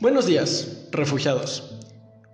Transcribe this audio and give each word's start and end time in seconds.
Buenos 0.00 0.24
días, 0.24 0.86
refugiados. 0.92 1.62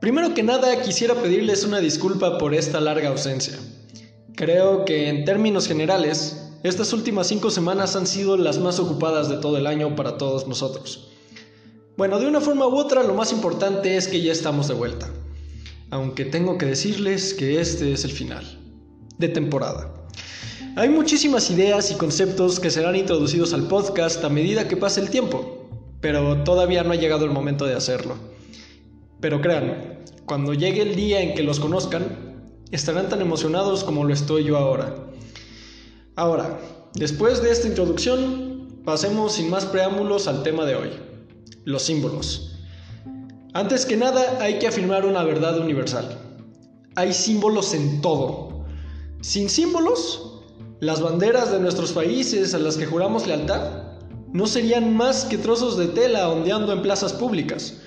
Primero 0.01 0.35
que 0.35 0.45
nada 0.45 0.83
quisiera 0.83 1.21
pedirles 1.21 1.65
una 1.65 1.81
disculpa 1.81 2.39
por 2.39 2.55
esta 2.55 2.81
larga 2.81 3.09
ausencia. 3.09 3.59
Creo 4.37 4.85
que 4.85 5.09
en 5.09 5.25
términos 5.25 5.67
generales, 5.67 6.53
estas 6.63 6.93
últimas 6.93 7.27
cinco 7.27 7.51
semanas 7.51 7.97
han 7.97 8.07
sido 8.07 8.37
las 8.37 8.61
más 8.61 8.79
ocupadas 8.79 9.29
de 9.29 9.39
todo 9.39 9.57
el 9.57 9.67
año 9.67 9.97
para 9.97 10.17
todos 10.17 10.47
nosotros. 10.47 11.09
Bueno, 11.97 12.21
de 12.21 12.29
una 12.29 12.41
forma 12.41 12.69
u 12.69 12.77
otra, 12.77 13.03
lo 13.03 13.15
más 13.15 13.33
importante 13.33 13.97
es 13.97 14.07
que 14.07 14.23
ya 14.23 14.31
estamos 14.31 14.69
de 14.69 14.75
vuelta. 14.75 15.11
Aunque 15.91 16.25
tengo 16.25 16.59
que 16.59 16.67
decirles 16.67 17.35
que 17.35 17.61
este 17.61 17.93
es 17.93 18.05
el 18.05 18.13
final 18.13 18.45
de 19.19 19.27
temporada. 19.27 19.93
Hay 20.77 20.89
muchísimas 20.89 21.51
ideas 21.51 21.91
y 21.91 21.97
conceptos 21.97 22.61
que 22.61 22.71
serán 22.71 22.95
introducidos 22.95 23.53
al 23.53 23.67
podcast 23.67 24.23
a 24.23 24.29
medida 24.29 24.69
que 24.69 24.77
pase 24.77 25.01
el 25.01 25.11
tiempo 25.11 25.56
pero 26.07 26.45
todavía 26.45 26.85
no 26.85 26.93
ha 26.93 26.95
llegado 26.97 27.25
el 27.25 27.33
momento 27.33 27.67
de 27.67 27.75
hacerlo. 27.75 28.15
Pero 29.19 29.41
créanme, 29.41 30.05
cuando 30.25 30.55
llegue 30.55 30.83
el 30.83 30.95
día 30.95 31.21
en 31.21 31.35
que 31.35 31.43
los 31.43 31.59
conozcan, 31.59 32.45
estarán 32.71 33.09
tan 33.09 33.21
emocionados 33.23 33.83
como 33.83 34.05
lo 34.05 34.15
estoy 34.15 34.45
yo 34.45 34.57
ahora. 34.57 34.95
Ahora, 36.15 36.61
después 36.95 37.43
de 37.43 37.51
esta 37.51 37.67
introducción, 37.67 38.83
pasemos 38.85 39.33
sin 39.33 39.51
más 39.51 39.67
preámbulos 39.67 40.29
al 40.29 40.45
tema 40.45 40.65
de 40.65 40.77
hoy, 40.77 40.91
los 41.65 41.83
símbolos. 41.83 42.57
Antes 43.53 43.85
que 43.85 43.97
nada, 43.97 44.39
hay 44.41 44.61
que 44.61 44.69
afirmar 44.69 45.07
una 45.07 45.25
verdad 45.25 45.59
universal. 45.59 46.17
Hay 46.95 47.15
símbolos 47.15 47.75
en 47.75 48.01
todo. 48.01 48.65
Sin 49.23 49.49
símbolos, 49.49 50.45
las 50.79 51.01
banderas 51.01 51.51
de 51.51 51.59
nuestros 51.59 51.91
países 51.91 52.55
a 52.55 52.61
las 52.61 52.77
que 52.77 52.87
juramos 52.87 53.27
lealtad 53.27 53.86
no 54.37 54.47
serían 54.47 54.95
más 54.95 55.25
que 55.25 55.39
trozos 55.39 55.79
de 55.79 55.87
tela 55.87 56.29
ondeando 56.29 56.71
en 56.71 56.83
plazas 56.83 57.15
públicas. 57.15 57.79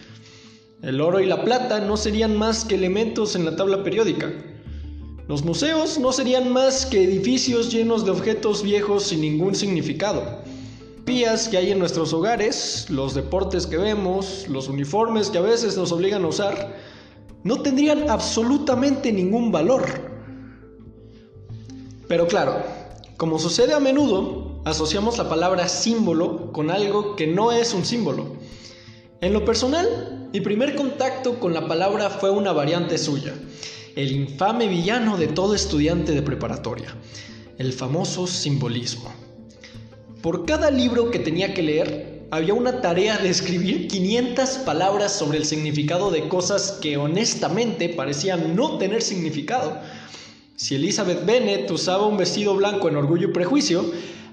El 0.81 0.99
oro 0.99 1.19
y 1.19 1.27
la 1.27 1.43
plata 1.43 1.79
no 1.79 1.95
serían 1.95 2.35
más 2.35 2.65
que 2.65 2.73
elementos 2.73 3.35
en 3.35 3.45
la 3.45 3.55
tabla 3.55 3.83
periódica. 3.83 4.33
Los 5.27 5.43
museos 5.43 5.99
no 5.99 6.11
serían 6.11 6.51
más 6.51 6.87
que 6.87 7.03
edificios 7.03 7.71
llenos 7.71 8.03
de 8.03 8.09
objetos 8.09 8.63
viejos 8.63 9.03
sin 9.03 9.21
ningún 9.21 9.53
significado. 9.53 10.23
Vías 11.05 11.47
que 11.49 11.57
hay 11.57 11.69
en 11.69 11.77
nuestros 11.77 12.13
hogares, 12.13 12.87
los 12.89 13.13
deportes 13.13 13.67
que 13.67 13.77
vemos, 13.77 14.47
los 14.49 14.69
uniformes 14.69 15.29
que 15.29 15.37
a 15.37 15.41
veces 15.41 15.77
nos 15.77 15.91
obligan 15.91 16.23
a 16.23 16.29
usar, 16.29 16.75
no 17.43 17.61
tendrían 17.61 18.09
absolutamente 18.09 19.11
ningún 19.11 19.51
valor. 19.51 19.83
Pero 22.07 22.27
claro, 22.27 22.63
como 23.17 23.37
sucede 23.37 23.73
a 23.75 23.79
menudo, 23.79 24.48
asociamos 24.65 25.17
la 25.17 25.29
palabra 25.29 25.67
símbolo 25.67 26.51
con 26.51 26.71
algo 26.71 27.15
que 27.15 27.27
no 27.27 27.51
es 27.51 27.73
un 27.73 27.85
símbolo. 27.85 28.35
En 29.21 29.33
lo 29.33 29.45
personal, 29.45 30.29
mi 30.33 30.41
primer 30.41 30.75
contacto 30.75 31.39
con 31.39 31.53
la 31.53 31.67
palabra 31.67 32.09
fue 32.09 32.29
una 32.29 32.51
variante 32.51 32.97
suya, 32.97 33.33
el 33.95 34.11
infame 34.11 34.67
villano 34.67 35.17
de 35.17 35.27
todo 35.27 35.55
estudiante 35.55 36.11
de 36.13 36.21
preparatoria, 36.21 36.95
el 37.57 37.73
famoso 37.73 38.27
simbolismo. 38.27 39.11
Por 40.21 40.45
cada 40.45 40.69
libro 40.69 41.11
que 41.11 41.19
tenía 41.19 41.53
que 41.53 41.63
leer, 41.63 42.19
había 42.31 42.53
una 42.53 42.81
tarea 42.81 43.17
de 43.17 43.29
escribir 43.29 43.87
500 43.87 44.49
palabras 44.59 45.13
sobre 45.13 45.39
el 45.39 45.45
significado 45.45 46.11
de 46.11 46.27
cosas 46.27 46.77
que 46.79 46.97
honestamente 46.97 47.89
parecían 47.89 48.55
no 48.55 48.77
tener 48.77 49.01
significado. 49.01 49.79
Si 50.55 50.75
Elizabeth 50.75 51.25
Bennet 51.25 51.71
usaba 51.71 52.05
un 52.05 52.17
vestido 52.17 52.53
blanco 52.55 52.87
en 52.87 52.97
Orgullo 52.97 53.29
y 53.29 53.31
Prejuicio, 53.31 53.83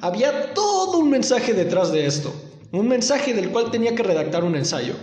había 0.01 0.55
todo 0.55 0.99
un 0.99 1.11
mensaje 1.11 1.55
detrás 1.55 1.93
de 1.93 2.07
esto, 2.07 2.35
un 2.73 2.89
mensaje 2.89 3.35
del 3.35 3.51
cual 3.51 3.71
tenía 3.71 3.95
que 3.95 4.03
redactar 4.03 4.45
un 4.45 4.57
ensayo. 4.57 4.95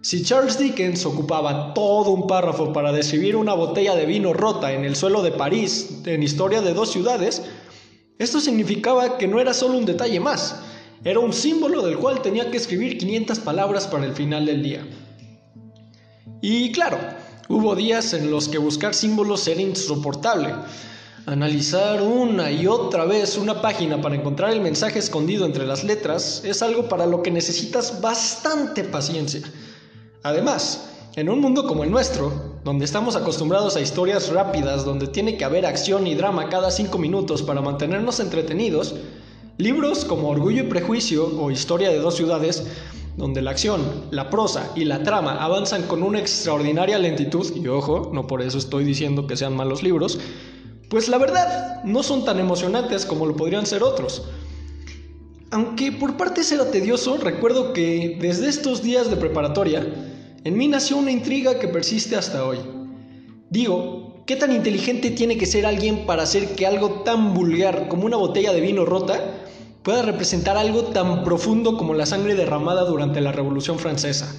Si 0.00 0.24
Charles 0.24 0.58
Dickens 0.58 1.06
ocupaba 1.06 1.74
todo 1.74 2.10
un 2.10 2.26
párrafo 2.26 2.72
para 2.72 2.90
describir 2.90 3.36
una 3.36 3.54
botella 3.54 3.94
de 3.94 4.04
vino 4.04 4.32
rota 4.32 4.72
en 4.72 4.84
el 4.84 4.96
suelo 4.96 5.22
de 5.22 5.30
París 5.30 6.00
en 6.06 6.22
Historia 6.22 6.60
de 6.60 6.74
dos 6.74 6.90
ciudades, 6.90 7.42
esto 8.18 8.40
significaba 8.40 9.16
que 9.16 9.28
no 9.28 9.40
era 9.40 9.54
solo 9.54 9.78
un 9.78 9.84
detalle 9.84 10.18
más, 10.18 10.60
era 11.04 11.20
un 11.20 11.32
símbolo 11.32 11.82
del 11.82 11.98
cual 11.98 12.22
tenía 12.22 12.50
que 12.50 12.56
escribir 12.56 12.98
500 12.98 13.40
palabras 13.40 13.86
para 13.86 14.04
el 14.04 14.12
final 14.12 14.46
del 14.46 14.62
día. 14.62 14.86
Y 16.40 16.72
claro, 16.72 16.98
hubo 17.48 17.76
días 17.76 18.12
en 18.12 18.30
los 18.30 18.48
que 18.48 18.58
buscar 18.58 18.94
símbolos 18.94 19.46
era 19.46 19.60
insoportable. 19.60 20.54
Analizar 21.24 22.02
una 22.02 22.50
y 22.50 22.66
otra 22.66 23.04
vez 23.04 23.38
una 23.38 23.62
página 23.62 24.00
para 24.02 24.16
encontrar 24.16 24.50
el 24.50 24.60
mensaje 24.60 24.98
escondido 24.98 25.46
entre 25.46 25.64
las 25.64 25.84
letras 25.84 26.42
es 26.44 26.62
algo 26.62 26.88
para 26.88 27.06
lo 27.06 27.22
que 27.22 27.30
necesitas 27.30 28.00
bastante 28.00 28.82
paciencia. 28.82 29.40
Además, 30.24 30.88
en 31.14 31.28
un 31.28 31.40
mundo 31.40 31.68
como 31.68 31.84
el 31.84 31.92
nuestro, 31.92 32.32
donde 32.64 32.84
estamos 32.84 33.14
acostumbrados 33.14 33.76
a 33.76 33.80
historias 33.80 34.30
rápidas, 34.30 34.84
donde 34.84 35.06
tiene 35.06 35.36
que 35.36 35.44
haber 35.44 35.64
acción 35.64 36.08
y 36.08 36.16
drama 36.16 36.48
cada 36.48 36.72
cinco 36.72 36.98
minutos 36.98 37.40
para 37.42 37.60
mantenernos 37.60 38.18
entretenidos, 38.18 38.96
libros 39.58 40.04
como 40.04 40.28
Orgullo 40.28 40.64
y 40.64 40.68
Prejuicio 40.68 41.24
o 41.40 41.52
Historia 41.52 41.90
de 41.90 42.00
dos 42.00 42.16
ciudades, 42.16 42.66
donde 43.16 43.42
la 43.42 43.52
acción, 43.52 43.80
la 44.10 44.28
prosa 44.28 44.72
y 44.74 44.86
la 44.86 45.04
trama 45.04 45.44
avanzan 45.44 45.82
con 45.84 46.02
una 46.02 46.18
extraordinaria 46.18 46.98
lentitud, 46.98 47.46
y 47.54 47.68
ojo, 47.68 48.10
no 48.12 48.26
por 48.26 48.42
eso 48.42 48.58
estoy 48.58 48.82
diciendo 48.82 49.28
que 49.28 49.36
sean 49.36 49.54
malos 49.54 49.84
libros, 49.84 50.18
pues 50.92 51.08
la 51.08 51.16
verdad 51.16 51.82
no 51.84 52.02
son 52.02 52.26
tan 52.26 52.38
emocionantes 52.38 53.06
como 53.06 53.24
lo 53.24 53.34
podrían 53.34 53.64
ser 53.64 53.82
otros. 53.82 54.28
Aunque 55.50 55.90
por 55.90 56.18
parte 56.18 56.42
era 56.52 56.70
tedioso, 56.70 57.16
recuerdo 57.16 57.72
que 57.72 58.18
desde 58.20 58.50
estos 58.50 58.82
días 58.82 59.08
de 59.08 59.16
preparatoria, 59.16 59.86
en 60.44 60.54
mí 60.54 60.68
nació 60.68 60.98
una 60.98 61.10
intriga 61.10 61.58
que 61.58 61.66
persiste 61.66 62.14
hasta 62.14 62.44
hoy. 62.44 62.58
Digo, 63.48 64.22
¿qué 64.26 64.36
tan 64.36 64.52
inteligente 64.52 65.10
tiene 65.10 65.38
que 65.38 65.46
ser 65.46 65.64
alguien 65.64 66.04
para 66.04 66.24
hacer 66.24 66.54
que 66.56 66.66
algo 66.66 67.00
tan 67.04 67.32
vulgar 67.32 67.88
como 67.88 68.04
una 68.04 68.18
botella 68.18 68.52
de 68.52 68.60
vino 68.60 68.84
rota 68.84 69.18
pueda 69.82 70.02
representar 70.02 70.58
algo 70.58 70.82
tan 70.82 71.24
profundo 71.24 71.78
como 71.78 71.94
la 71.94 72.04
sangre 72.04 72.34
derramada 72.34 72.84
durante 72.84 73.22
la 73.22 73.32
Revolución 73.32 73.78
Francesa? 73.78 74.30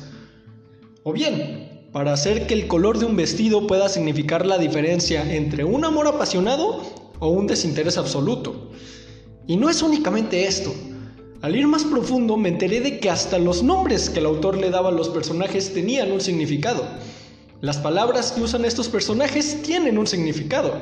O 1.02 1.13
bien, 1.13 1.72
para 1.94 2.12
hacer 2.12 2.48
que 2.48 2.56
el 2.56 2.68
color 2.68 2.98
de 2.98 3.06
un 3.06 3.16
vestido 3.16 3.68
pueda 3.68 3.88
significar 3.88 4.48
la 4.48 4.58
diferencia 4.58 5.31
entre 5.31 5.64
un 5.64 5.86
amor 5.86 6.08
apasionado 6.08 6.81
o 7.20 7.28
un 7.28 7.46
desinterés 7.46 8.00
absoluto. 8.00 8.72
Y 9.46 9.58
no 9.58 9.70
es 9.70 9.84
únicamente 9.84 10.48
esto. 10.48 10.74
Al 11.44 11.56
ir 11.56 11.68
más 11.68 11.84
profundo 11.84 12.36
me 12.36 12.50
enteré 12.50 12.81
de 12.81 13.00
que 13.00 13.12
hasta 13.12 13.38
los 13.38 13.62
nombres 13.62 14.09
que 14.09 14.20
el 14.20 14.26
autor 14.26 14.58
le 14.58 14.72
daba 14.72 14.90
a 14.90 14.94
los 14.94 15.09
personajes 15.09 15.72
tenían 15.74 16.12
un 16.12 16.20
significado. 16.20 16.84
Las 17.62 17.78
palabras 17.78 18.31
que 18.31 18.42
usan 18.42 18.66
estos 18.66 18.90
personajes 18.90 19.62
tienen 19.62 20.00
un 20.00 20.08
significado. 20.08 20.81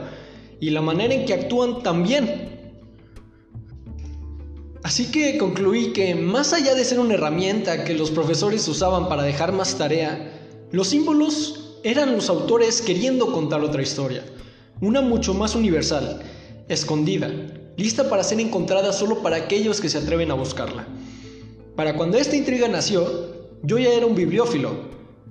Y 0.61 0.69
la 0.69 0.81
manera 0.81 1.13
en 1.13 1.25
que 1.25 1.33
actúan 1.33 1.83
también. 1.83 2.57
Así 4.81 5.11
que 5.11 5.37
concluí 5.37 5.91
que 5.91 6.15
más 6.15 6.53
allá 6.53 6.73
de 6.73 6.85
ser 6.85 6.99
una 6.99 7.15
herramienta 7.15 7.83
que 7.83 7.95
los 7.95 8.11
profesores 8.11 8.67
usaban 8.67 9.09
para 9.09 9.23
dejar 9.23 9.51
más 9.51 9.77
tarea, 9.77 10.40
los 10.71 10.87
símbolos 10.87 11.79
eran 11.83 12.13
los 12.13 12.29
autores 12.29 12.81
queriendo 12.81 13.33
contar 13.33 13.61
otra 13.61 13.81
historia, 13.81 14.23
una 14.79 15.01
mucho 15.01 15.33
más 15.33 15.53
universal, 15.53 16.21
escondida, 16.69 17.29
lista 17.75 18.09
para 18.09 18.23
ser 18.23 18.39
encontrada 18.39 18.93
solo 18.93 19.21
para 19.21 19.35
aquellos 19.35 19.81
que 19.81 19.89
se 19.89 19.97
atreven 19.97 20.31
a 20.31 20.35
buscarla. 20.35 20.87
Para 21.75 21.97
cuando 21.97 22.17
esta 22.17 22.37
intriga 22.37 22.69
nació, 22.69 23.05
yo 23.63 23.79
ya 23.79 23.89
era 23.89 24.05
un 24.05 24.15
bibliófilo, 24.15 24.71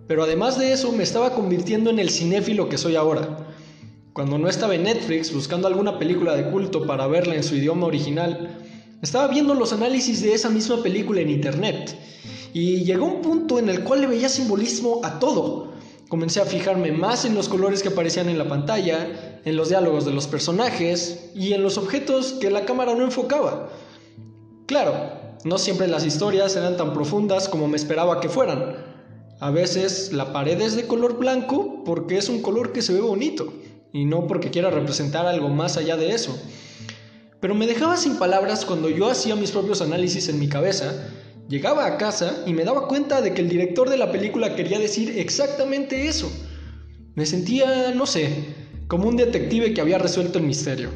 pero 0.06 0.24
además 0.24 0.58
de 0.58 0.72
eso 0.72 0.92
me 0.92 1.04
estaba 1.04 1.34
convirtiendo 1.34 1.88
en 1.88 2.00
el 2.00 2.10
cinéfilo 2.10 2.68
que 2.68 2.76
soy 2.76 2.96
ahora. 2.96 3.48
Cuando 4.12 4.36
no 4.36 4.48
estaba 4.48 4.74
en 4.74 4.82
Netflix 4.82 5.32
buscando 5.32 5.68
alguna 5.68 5.98
película 5.98 6.36
de 6.36 6.50
culto 6.50 6.86
para 6.86 7.06
verla 7.06 7.34
en 7.34 7.44
su 7.44 7.56
idioma 7.56 7.86
original, 7.86 8.58
estaba 9.00 9.28
viendo 9.28 9.54
los 9.54 9.72
análisis 9.72 10.20
de 10.20 10.34
esa 10.34 10.50
misma 10.50 10.82
película 10.82 11.22
en 11.22 11.30
internet 11.30 11.96
y 12.52 12.84
llegó 12.84 13.06
un 13.06 13.22
punto 13.22 13.58
en 13.58 13.68
el 13.68 13.84
cual 13.84 14.02
le 14.02 14.06
veía 14.06 14.28
simbolismo 14.28 15.00
a 15.04 15.18
todo. 15.18 15.72
Comencé 16.08 16.40
a 16.40 16.44
fijarme 16.44 16.90
más 16.90 17.24
en 17.24 17.34
los 17.34 17.48
colores 17.48 17.82
que 17.82 17.90
aparecían 17.90 18.28
en 18.28 18.38
la 18.38 18.48
pantalla, 18.48 19.40
en 19.44 19.56
los 19.56 19.68
diálogos 19.68 20.04
de 20.04 20.12
los 20.12 20.26
personajes 20.26 21.30
y 21.34 21.52
en 21.52 21.62
los 21.62 21.78
objetos 21.78 22.32
que 22.40 22.50
la 22.50 22.64
cámara 22.64 22.94
no 22.94 23.04
enfocaba. 23.04 23.70
Claro, 24.66 24.94
no 25.44 25.58
siempre 25.58 25.86
las 25.86 26.04
historias 26.04 26.56
eran 26.56 26.76
tan 26.76 26.92
profundas 26.92 27.48
como 27.48 27.68
me 27.68 27.76
esperaba 27.76 28.20
que 28.20 28.28
fueran. 28.28 28.76
A 29.38 29.50
veces 29.50 30.12
la 30.12 30.32
pared 30.32 30.60
es 30.60 30.74
de 30.74 30.86
color 30.86 31.16
blanco 31.16 31.84
porque 31.84 32.18
es 32.18 32.28
un 32.28 32.42
color 32.42 32.72
que 32.72 32.82
se 32.82 32.92
ve 32.92 33.00
bonito 33.00 33.52
y 33.92 34.04
no 34.04 34.26
porque 34.26 34.50
quiera 34.50 34.70
representar 34.70 35.26
algo 35.26 35.48
más 35.48 35.76
allá 35.76 35.96
de 35.96 36.12
eso. 36.12 36.36
Pero 37.40 37.54
me 37.54 37.66
dejaba 37.66 37.96
sin 37.96 38.16
palabras 38.16 38.64
cuando 38.64 38.90
yo 38.90 39.08
hacía 39.08 39.36
mis 39.36 39.52
propios 39.52 39.80
análisis 39.80 40.28
en 40.28 40.38
mi 40.38 40.48
cabeza 40.48 41.08
Llegaba 41.50 41.84
a 41.84 41.98
casa 41.98 42.44
y 42.46 42.52
me 42.52 42.64
daba 42.64 42.86
cuenta 42.86 43.20
de 43.20 43.34
que 43.34 43.40
el 43.40 43.48
director 43.48 43.90
de 43.90 43.96
la 43.96 44.12
película 44.12 44.54
quería 44.54 44.78
decir 44.78 45.18
exactamente 45.18 46.06
eso. 46.06 46.30
Me 47.16 47.26
sentía, 47.26 47.90
no 47.92 48.06
sé, 48.06 48.28
como 48.86 49.08
un 49.08 49.16
detective 49.16 49.74
que 49.74 49.80
había 49.80 49.98
resuelto 49.98 50.38
el 50.38 50.44
misterio. 50.44 50.90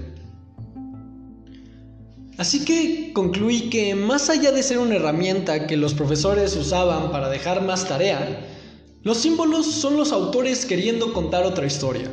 Así 2.38 2.64
que 2.64 3.10
concluí 3.12 3.68
que 3.68 3.96
más 3.96 4.30
allá 4.30 4.52
de 4.52 4.62
ser 4.62 4.78
una 4.78 4.94
herramienta 4.94 5.66
que 5.66 5.76
los 5.76 5.92
profesores 5.92 6.54
usaban 6.54 7.10
para 7.10 7.28
dejar 7.28 7.60
más 7.62 7.88
tarea, 7.88 8.46
los 9.02 9.18
símbolos 9.18 9.66
son 9.66 9.96
los 9.96 10.12
autores 10.12 10.66
queriendo 10.66 11.12
contar 11.12 11.42
otra 11.42 11.66
historia, 11.66 12.08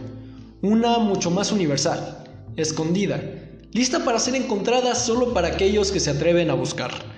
una 0.63 0.97
mucho 0.97 1.29
más 1.29 1.51
universal, 1.51 2.23
escondida, 2.55 3.21
lista 3.71 4.03
para 4.03 4.17
ser 4.17 4.33
encontrada 4.33 4.95
solo 4.95 5.31
para 5.31 5.49
aquellos 5.49 5.91
que 5.91 5.99
se 5.99 6.09
atreven 6.09 6.49
a 6.49 6.55
buscar. 6.55 7.10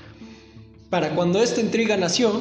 Para 0.94 1.16
cuando 1.16 1.42
esta 1.42 1.60
intriga 1.60 1.98
nació, 1.98 2.40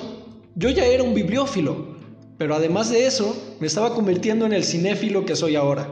yo 0.56 0.68
ya 0.68 0.84
era 0.84 1.02
un 1.02 1.14
bibliófilo, 1.14 1.96
pero 2.36 2.54
además 2.54 2.90
de 2.90 3.06
eso, 3.06 3.34
me 3.60 3.66
estaba 3.66 3.94
convirtiendo 3.94 4.44
en 4.44 4.52
el 4.52 4.62
cinéfilo 4.62 5.24
que 5.24 5.36
soy 5.36 5.56
ahora. 5.56 5.88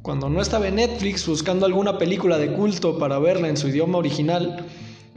Cuando 0.00 0.30
no 0.30 0.40
estaba 0.40 0.68
en 0.68 0.76
Netflix 0.76 1.26
buscando 1.26 1.66
alguna 1.66 1.98
película 1.98 2.38
de 2.38 2.54
culto 2.54 2.98
para 2.98 3.18
verla 3.18 3.50
en 3.50 3.58
su 3.58 3.68
idioma 3.68 3.98
original, 3.98 4.64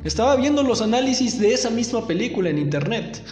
estaba 0.04 0.36
viendo 0.36 0.62
los 0.62 0.82
análisis 0.82 1.40
de 1.40 1.54
esa 1.54 1.70
misma 1.70 2.06
película 2.06 2.50
en 2.50 2.58
internet. 2.58 3.24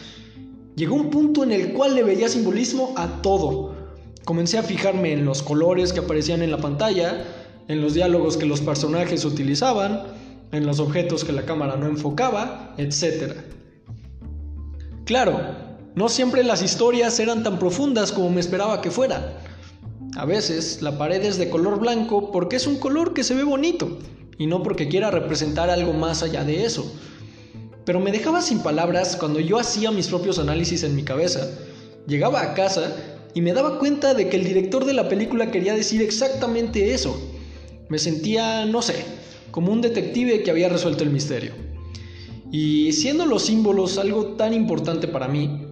Llegó 0.77 0.95
un 0.95 1.09
punto 1.09 1.43
en 1.43 1.51
el 1.51 1.73
cual 1.73 1.93
le 1.93 2.03
veía 2.03 2.29
simbolismo 2.29 2.93
a 2.95 3.21
todo. 3.21 3.75
Comencé 4.23 4.59
a 4.59 4.63
fijarme 4.63 5.11
en 5.11 5.25
los 5.25 5.43
colores 5.43 5.91
que 5.91 5.99
aparecían 5.99 6.41
en 6.41 6.51
la 6.51 6.59
pantalla, 6.59 7.25
en 7.67 7.81
los 7.81 7.95
diálogos 7.95 8.37
que 8.37 8.45
los 8.45 8.61
personajes 8.61 9.25
utilizaban, 9.25 10.03
en 10.55 10.65
los 10.65 10.79
objetos 10.79 11.23
que 11.23 11.31
la 11.31 11.45
cámara 11.45 11.75
no 11.75 11.87
enfocaba, 11.87 12.73
etc. 12.77 13.33
Claro, 15.05 15.39
no 15.95 16.09
siempre 16.09 16.43
las 16.43 16.61
historias 16.61 17.19
eran 17.19 17.43
tan 17.43 17.59
profundas 17.59 18.11
como 18.11 18.29
me 18.29 18.41
esperaba 18.41 18.81
que 18.81 18.91
fueran. 18.91 19.23
A 20.17 20.25
veces 20.25 20.81
la 20.81 20.97
pared 20.97 21.23
es 21.23 21.37
de 21.37 21.49
color 21.49 21.79
blanco 21.79 22.31
porque 22.31 22.55
es 22.55 22.67
un 22.67 22.77
color 22.77 23.13
que 23.13 23.23
se 23.23 23.35
ve 23.35 23.43
bonito 23.43 23.99
y 24.37 24.47
no 24.47 24.63
porque 24.63 24.87
quiera 24.87 25.11
representar 25.11 25.69
algo 25.69 25.93
más 25.93 26.23
allá 26.23 26.43
de 26.43 26.65
eso. 26.65 26.91
Pero 27.85 27.99
me 27.99 28.11
dejaba 28.11 28.41
sin 28.41 28.59
palabras 28.59 29.15
cuando 29.15 29.39
yo 29.39 29.59
hacía 29.59 29.91
mis 29.91 30.07
propios 30.07 30.39
análisis 30.39 30.83
en 30.83 30.95
mi 30.95 31.03
cabeza. 31.03 31.47
Llegaba 32.07 32.41
a 32.41 32.53
casa 32.53 32.95
y 33.33 33.41
me 33.41 33.53
daba 33.53 33.77
cuenta 33.77 34.13
de 34.13 34.29
que 34.29 34.37
el 34.37 34.43
director 34.43 34.85
de 34.85 34.93
la 34.93 35.07
película 35.09 35.51
quería 35.51 35.73
decir 35.75 36.01
exactamente 36.01 36.93
eso. 36.93 37.19
Me 37.89 37.99
sentía, 37.99 38.65
no 38.65 38.81
sé, 38.81 38.95
como 39.55 39.71
un 39.71 39.79
detective 39.79 40.43
que 40.43 40.51
había 40.51 40.67
resuelto 40.67 41.05
el 41.05 41.11
misterio. 41.11 41.53
Y 42.51 42.91
siendo 42.91 43.25
los 43.25 43.45
símbolos 43.45 43.97
algo 43.97 44.33
tan 44.33 44.53
importante 44.53 45.07
para 45.07 45.29
mí, 45.29 45.65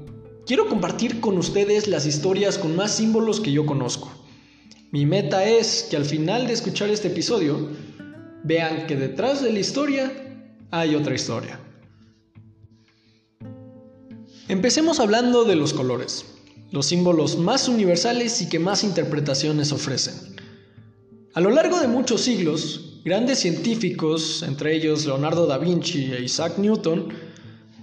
quiero 0.45 0.69
compartir 0.69 1.19
con 1.19 1.37
ustedes 1.37 1.89
las 1.89 2.05
historias 2.05 2.57
con 2.57 2.77
más 2.77 2.95
símbolos 2.95 3.41
que 3.41 3.51
yo 3.51 3.65
conozco. 3.65 4.09
Mi 4.91 5.05
meta 5.05 5.43
es 5.43 5.85
que 5.89 5.97
al 5.97 6.05
final 6.05 6.47
de 6.47 6.53
escuchar 6.53 6.91
este 6.91 7.09
episodio, 7.09 7.71
vean 8.45 8.87
que 8.87 8.95
detrás 8.95 9.43
de 9.43 9.51
la 9.51 9.59
historia 9.59 10.13
hay 10.71 10.95
otra 10.95 11.13
historia. 11.13 11.59
Empecemos 14.47 15.01
hablando 15.01 15.43
de 15.43 15.57
los 15.57 15.73
colores, 15.73 16.23
los 16.71 16.85
símbolos 16.85 17.37
más 17.37 17.67
universales 17.67 18.41
y 18.41 18.47
que 18.47 18.59
más 18.59 18.85
interpretaciones 18.85 19.73
ofrecen. 19.73 20.37
A 21.33 21.41
lo 21.41 21.49
largo 21.49 21.81
de 21.81 21.89
muchos 21.89 22.21
siglos, 22.21 22.92
grandes 23.03 23.39
científicos, 23.39 24.43
entre 24.43 24.75
ellos 24.75 25.05
Leonardo 25.05 25.45
da 25.45 25.57
Vinci 25.57 26.13
e 26.13 26.23
Isaac 26.23 26.57
Newton, 26.57 27.09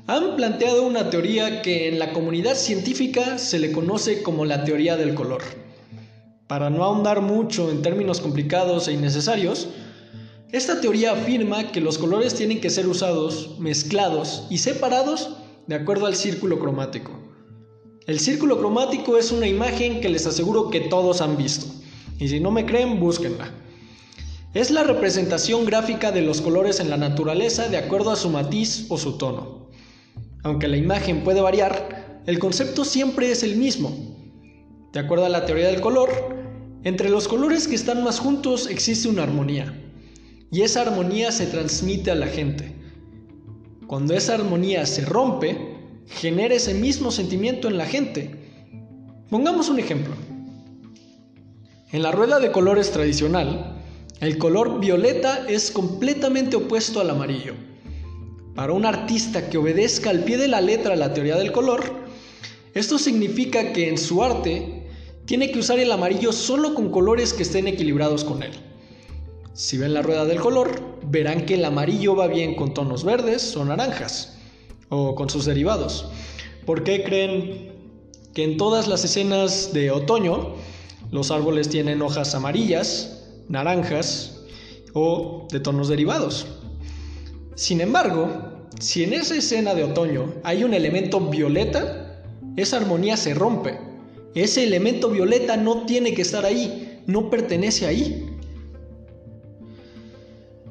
han 0.06 0.34
planteado 0.36 0.82
una 0.82 1.10
teoría 1.10 1.60
que 1.60 1.88
en 1.88 1.98
la 1.98 2.14
comunidad 2.14 2.54
científica 2.54 3.36
se 3.36 3.58
le 3.58 3.70
conoce 3.70 4.22
como 4.22 4.46
la 4.46 4.64
teoría 4.64 4.96
del 4.96 5.14
color. 5.14 5.42
Para 6.46 6.70
no 6.70 6.84
ahondar 6.84 7.20
mucho 7.20 7.70
en 7.70 7.82
términos 7.82 8.20
complicados 8.20 8.88
e 8.88 8.92
innecesarios, 8.92 9.68
esta 10.52 10.80
teoría 10.80 11.12
afirma 11.12 11.70
que 11.70 11.80
los 11.80 11.98
colores 11.98 12.34
tienen 12.34 12.60
que 12.60 12.70
ser 12.70 12.88
usados, 12.88 13.58
mezclados 13.60 14.46
y 14.48 14.58
separados 14.58 15.36
de 15.66 15.76
acuerdo 15.76 16.06
al 16.06 16.16
círculo 16.16 16.58
cromático. 16.58 17.12
El 18.06 18.18
círculo 18.18 18.58
cromático 18.58 19.18
es 19.18 19.30
una 19.30 19.46
imagen 19.46 20.00
que 20.00 20.08
les 20.08 20.26
aseguro 20.26 20.70
que 20.70 20.80
todos 20.80 21.20
han 21.20 21.36
visto, 21.36 21.66
y 22.18 22.26
si 22.28 22.40
no 22.40 22.50
me 22.50 22.64
creen, 22.64 22.98
búsquenla. 22.98 23.52
Es 24.52 24.72
la 24.72 24.82
representación 24.82 25.64
gráfica 25.64 26.10
de 26.10 26.22
los 26.22 26.40
colores 26.40 26.80
en 26.80 26.90
la 26.90 26.96
naturaleza 26.96 27.68
de 27.68 27.76
acuerdo 27.76 28.10
a 28.10 28.16
su 28.16 28.30
matiz 28.30 28.86
o 28.88 28.98
su 28.98 29.16
tono. 29.16 29.70
Aunque 30.42 30.66
la 30.66 30.76
imagen 30.76 31.22
puede 31.22 31.40
variar, 31.40 32.20
el 32.26 32.40
concepto 32.40 32.84
siempre 32.84 33.30
es 33.30 33.44
el 33.44 33.54
mismo. 33.54 33.92
De 34.92 34.98
acuerdo 34.98 35.24
a 35.24 35.28
la 35.28 35.46
teoría 35.46 35.68
del 35.68 35.80
color, 35.80 36.10
entre 36.82 37.10
los 37.10 37.28
colores 37.28 37.68
que 37.68 37.76
están 37.76 38.02
más 38.02 38.18
juntos 38.18 38.66
existe 38.68 39.08
una 39.08 39.22
armonía, 39.22 39.72
y 40.50 40.62
esa 40.62 40.80
armonía 40.80 41.30
se 41.30 41.46
transmite 41.46 42.10
a 42.10 42.16
la 42.16 42.26
gente. 42.26 42.74
Cuando 43.86 44.14
esa 44.14 44.34
armonía 44.34 44.84
se 44.84 45.04
rompe, 45.04 45.76
genera 46.06 46.56
ese 46.56 46.74
mismo 46.74 47.12
sentimiento 47.12 47.68
en 47.68 47.78
la 47.78 47.86
gente. 47.86 48.34
Pongamos 49.28 49.68
un 49.68 49.78
ejemplo. 49.78 50.14
En 51.92 52.02
la 52.02 52.10
rueda 52.10 52.40
de 52.40 52.50
colores 52.50 52.90
tradicional, 52.90 53.79
el 54.20 54.36
color 54.36 54.80
violeta 54.80 55.46
es 55.48 55.70
completamente 55.70 56.56
opuesto 56.56 57.00
al 57.00 57.10
amarillo. 57.10 57.54
Para 58.54 58.74
un 58.74 58.84
artista 58.84 59.48
que 59.48 59.56
obedezca 59.56 60.10
al 60.10 60.24
pie 60.24 60.36
de 60.36 60.48
la 60.48 60.60
letra 60.60 60.94
la 60.94 61.14
teoría 61.14 61.36
del 61.36 61.52
color, 61.52 61.82
esto 62.74 62.98
significa 62.98 63.72
que 63.72 63.88
en 63.88 63.96
su 63.96 64.22
arte 64.22 64.86
tiene 65.24 65.50
que 65.50 65.58
usar 65.58 65.78
el 65.78 65.90
amarillo 65.90 66.32
solo 66.32 66.74
con 66.74 66.90
colores 66.90 67.32
que 67.32 67.44
estén 67.44 67.66
equilibrados 67.66 68.24
con 68.24 68.42
él. 68.42 68.52
Si 69.54 69.78
ven 69.78 69.94
la 69.94 70.02
rueda 70.02 70.26
del 70.26 70.40
color, 70.40 70.98
verán 71.06 71.46
que 71.46 71.54
el 71.54 71.64
amarillo 71.64 72.14
va 72.14 72.26
bien 72.26 72.54
con 72.54 72.74
tonos 72.74 73.04
verdes 73.04 73.56
o 73.56 73.64
naranjas, 73.64 74.36
o 74.90 75.14
con 75.14 75.30
sus 75.30 75.46
derivados. 75.46 76.10
¿Por 76.66 76.84
qué 76.84 77.02
creen 77.04 77.72
que 78.34 78.44
en 78.44 78.58
todas 78.58 78.86
las 78.86 79.02
escenas 79.04 79.72
de 79.72 79.90
otoño 79.90 80.56
los 81.10 81.30
árboles 81.30 81.68
tienen 81.68 82.02
hojas 82.02 82.34
amarillas, 82.34 83.19
naranjas 83.50 84.40
o 84.94 85.46
de 85.50 85.60
tonos 85.60 85.88
derivados? 85.88 86.46
Sin 87.54 87.82
embargo, 87.82 88.66
si 88.78 89.04
en 89.04 89.12
esa 89.12 89.36
escena 89.36 89.74
de 89.74 89.84
otoño 89.84 90.32
hay 90.42 90.64
un 90.64 90.72
elemento 90.72 91.20
violeta, 91.20 92.22
esa 92.56 92.78
armonía 92.78 93.18
se 93.18 93.34
rompe. 93.34 93.78
Ese 94.34 94.64
elemento 94.64 95.10
violeta 95.10 95.56
no 95.56 95.84
tiene 95.84 96.14
que 96.14 96.22
estar 96.22 96.46
ahí, 96.46 97.02
no 97.06 97.28
pertenece 97.28 97.86
ahí. 97.86 98.26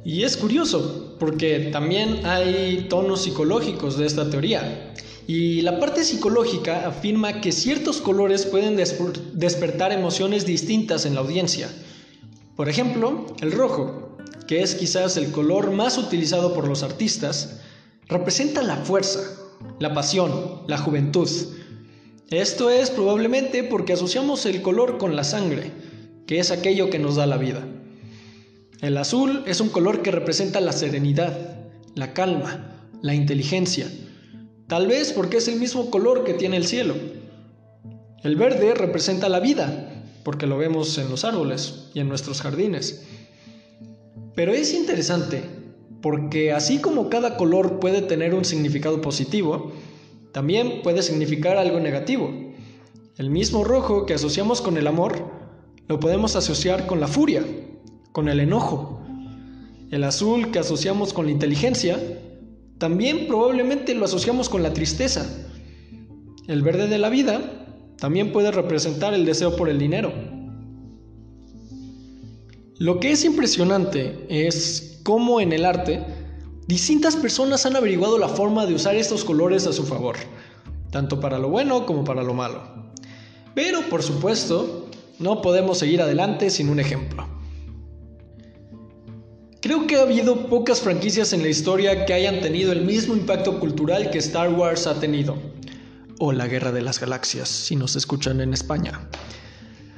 Y 0.03 0.23
es 0.23 0.37
curioso, 0.37 1.15
porque 1.19 1.69
también 1.71 2.25
hay 2.25 2.87
tonos 2.89 3.23
psicológicos 3.23 3.98
de 3.98 4.05
esta 4.07 4.29
teoría. 4.29 4.93
Y 5.27 5.62
la 5.62 5.79
parte 5.79 6.03
psicológica 6.03 6.88
afirma 6.88 7.41
que 7.41 7.51
ciertos 7.51 7.98
colores 8.01 8.45
pueden 8.45 8.75
despertar 8.75 9.91
emociones 9.91 10.45
distintas 10.45 11.05
en 11.05 11.13
la 11.13 11.21
audiencia. 11.21 11.69
Por 12.60 12.68
ejemplo, 12.68 13.25
el 13.39 13.54
rojo, 13.54 14.18
que 14.46 14.62
es 14.62 14.75
quizás 14.75 15.16
el 15.16 15.32
color 15.32 15.72
más 15.72 15.98
utilizado 15.98 16.54
por 16.54 16.68
los 16.68 16.84
artistas, 16.84 17.62
representa 18.10 18.62
la 18.62 18.75
fuerza, 18.75 19.22
la 19.80 19.94
pasión, 19.94 20.63
la 20.68 20.78
juventud. 20.78 21.30
Esto 22.30 22.70
es 22.70 22.89
probablemente 22.89 23.63
porque 23.63 23.94
asociamos 23.94 24.46
el 24.46 24.62
color 24.62 24.98
con 24.98 25.16
la 25.16 25.24
sangre, 25.24 25.72
que 26.28 26.39
es 26.39 26.51
aquello 26.51 26.89
que 26.89 27.00
nos 27.00 27.16
da 27.16 27.28
la 27.28 27.38
vida. 27.38 27.66
El 28.82 28.98
azul 28.98 29.42
es 29.48 29.62
un 29.62 29.70
color 29.70 30.01
que 30.01 30.12
representa 30.12 30.60
la 30.60 30.74
serenidad, 30.74 31.62
la 31.96 32.12
calma, 32.12 32.89
la 33.01 33.16
inteligencia, 33.16 33.89
tal 34.68 34.86
vez 34.86 35.13
porque 35.13 35.38
es 35.38 35.48
el 35.48 35.62
mismo 35.62 35.89
color 35.89 36.25
que 36.25 36.34
tiene 36.34 36.58
el 36.58 36.68
cielo. 36.68 36.96
El 38.22 38.36
verde 38.36 38.74
representa 38.74 39.30
la 39.30 39.39
vida, 39.39 39.99
porque 40.29 40.45
lo 40.45 40.59
vemos 40.59 40.95
en 41.00 41.09
los 41.09 41.25
árboles 41.25 41.89
y 41.95 42.01
en 42.01 42.07
nuestros 42.07 42.43
jardines. 42.43 43.03
Pero 44.36 44.53
es 44.53 44.75
interesante, 44.75 45.41
porque 46.03 46.53
así 46.53 46.77
como 46.77 47.09
cada 47.09 47.36
color 47.36 47.79
puede 47.79 48.03
tener 48.03 48.36
un 48.36 48.45
significado 48.45 49.01
positivo, 49.01 49.71
también 50.31 50.83
puede 50.83 51.01
significar 51.01 51.57
algo 51.57 51.79
negativo. 51.79 52.29
El 53.17 53.31
mismo 53.31 53.63
rojo 53.63 54.05
que 54.05 54.13
asociamos 54.13 54.62
con 54.62 54.77
el 54.77 54.86
amor, 54.86 55.31
lo 55.88 56.00
podemos 56.00 56.36
asociar 56.36 56.86
con 56.86 57.00
la 57.00 57.07
furia, 57.07 57.43
con 58.12 58.29
el 58.29 58.39
enojo. 58.39 59.01
El 59.89 60.03
azul 60.03 60.51
que 60.51 60.59
asociamos 60.59 61.12
con 61.12 61.25
la 61.25 61.31
inteligencia, 61.31 62.00
también 62.77 63.25
probablemente 63.25 63.95
lo 63.95 64.05
asociamos 64.05 64.48
con 64.48 64.62
la 64.62 64.74
tristeza. 64.74 65.25
El 66.48 66.62
verde 66.62 66.88
de 66.88 67.00
la 67.00 67.09
vida 67.09 67.59
también 68.00 68.32
puede 68.32 68.51
representar 68.51 69.13
el 69.13 69.25
deseo 69.25 69.56
por 69.56 69.70
el 69.70 69.77
dinero. 69.77 70.13
Lo 72.77 73.00
que 73.00 73.12
es 73.12 73.25
impresionante 73.25 74.25
es 74.29 75.01
cómo 75.03 75.41
en 75.41 75.51
el 75.51 75.65
arte 75.65 76.06
distintas 76.65 77.15
personas 77.15 77.65
han 77.65 77.75
averiguado 77.75 78.18
la 78.18 78.29
forma 78.29 78.65
de 78.65 78.75
usar 78.75 78.96
estos 78.96 79.25
colores 79.25 79.68
a 79.68 79.74
su 79.74 79.86
favor, 79.86 80.15
tanto 80.91 81.20
para 81.20 81.39
lo 81.39 81.50
bueno 81.50 81.86
como 81.86 82.03
para 82.03 82.24
lo 82.24 82.34
malo. 82.34 82.62
Pero, 83.53 83.82
por 83.89 84.01
supuesto, 84.01 84.88
no 85.20 85.41
podemos 85.41 85.79
seguir 85.79 86.01
adelante 86.01 86.50
sin 86.50 86.70
un 86.70 86.79
ejemplo. 86.79 87.27
Creo 89.62 89.88
que 89.88 89.98
ha 89.98 90.03
habido 90.03 90.48
pocas 90.48 90.79
franquicias 90.79 91.34
en 91.34 91.41
la 91.41 91.50
historia 91.50 92.06
que 92.06 92.13
hayan 92.13 92.39
tenido 92.39 92.72
el 92.72 92.86
mismo 92.86 93.13
impacto 93.13 93.60
cultural 93.60 94.10
que 94.10 94.20
Star 94.20 94.53
Wars 94.53 94.88
ha 94.88 95.01
tenido. 95.01 95.36
O 96.21 96.33
la 96.33 96.47
Guerra 96.47 96.73
de 96.73 96.81
las 96.81 96.99
Galaxias, 96.99 97.47
si 97.47 97.77
nos 97.77 97.95
escuchan 97.95 98.41
en 98.41 98.53
España. 98.53 99.07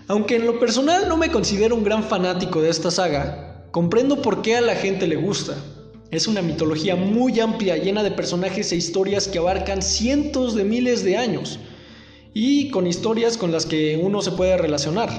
Aunque 0.07 0.35
en 0.35 0.45
lo 0.45 0.59
personal 0.59 1.09
no 1.09 1.17
me 1.17 1.31
considero 1.31 1.75
un 1.75 1.83
gran 1.83 2.03
fanático 2.03 2.61
de 2.61 2.69
esta 2.69 2.91
saga, 2.91 3.65
comprendo 3.71 4.21
por 4.21 4.43
qué 4.43 4.55
a 4.55 4.61
la 4.61 4.75
gente 4.75 5.07
le 5.07 5.15
gusta. 5.15 5.57
Es 6.11 6.27
una 6.27 6.43
mitología 6.43 6.95
muy 6.95 7.39
amplia, 7.39 7.75
llena 7.77 8.03
de 8.03 8.11
personajes 8.11 8.71
e 8.71 8.75
historias 8.75 9.27
que 9.27 9.39
abarcan 9.39 9.81
cientos 9.81 10.53
de 10.53 10.63
miles 10.63 11.03
de 11.03 11.17
años, 11.17 11.59
y 12.35 12.69
con 12.69 12.85
historias 12.85 13.35
con 13.35 13.51
las 13.51 13.65
que 13.65 13.99
uno 13.99 14.21
se 14.21 14.31
puede 14.31 14.57
relacionar. 14.57 15.09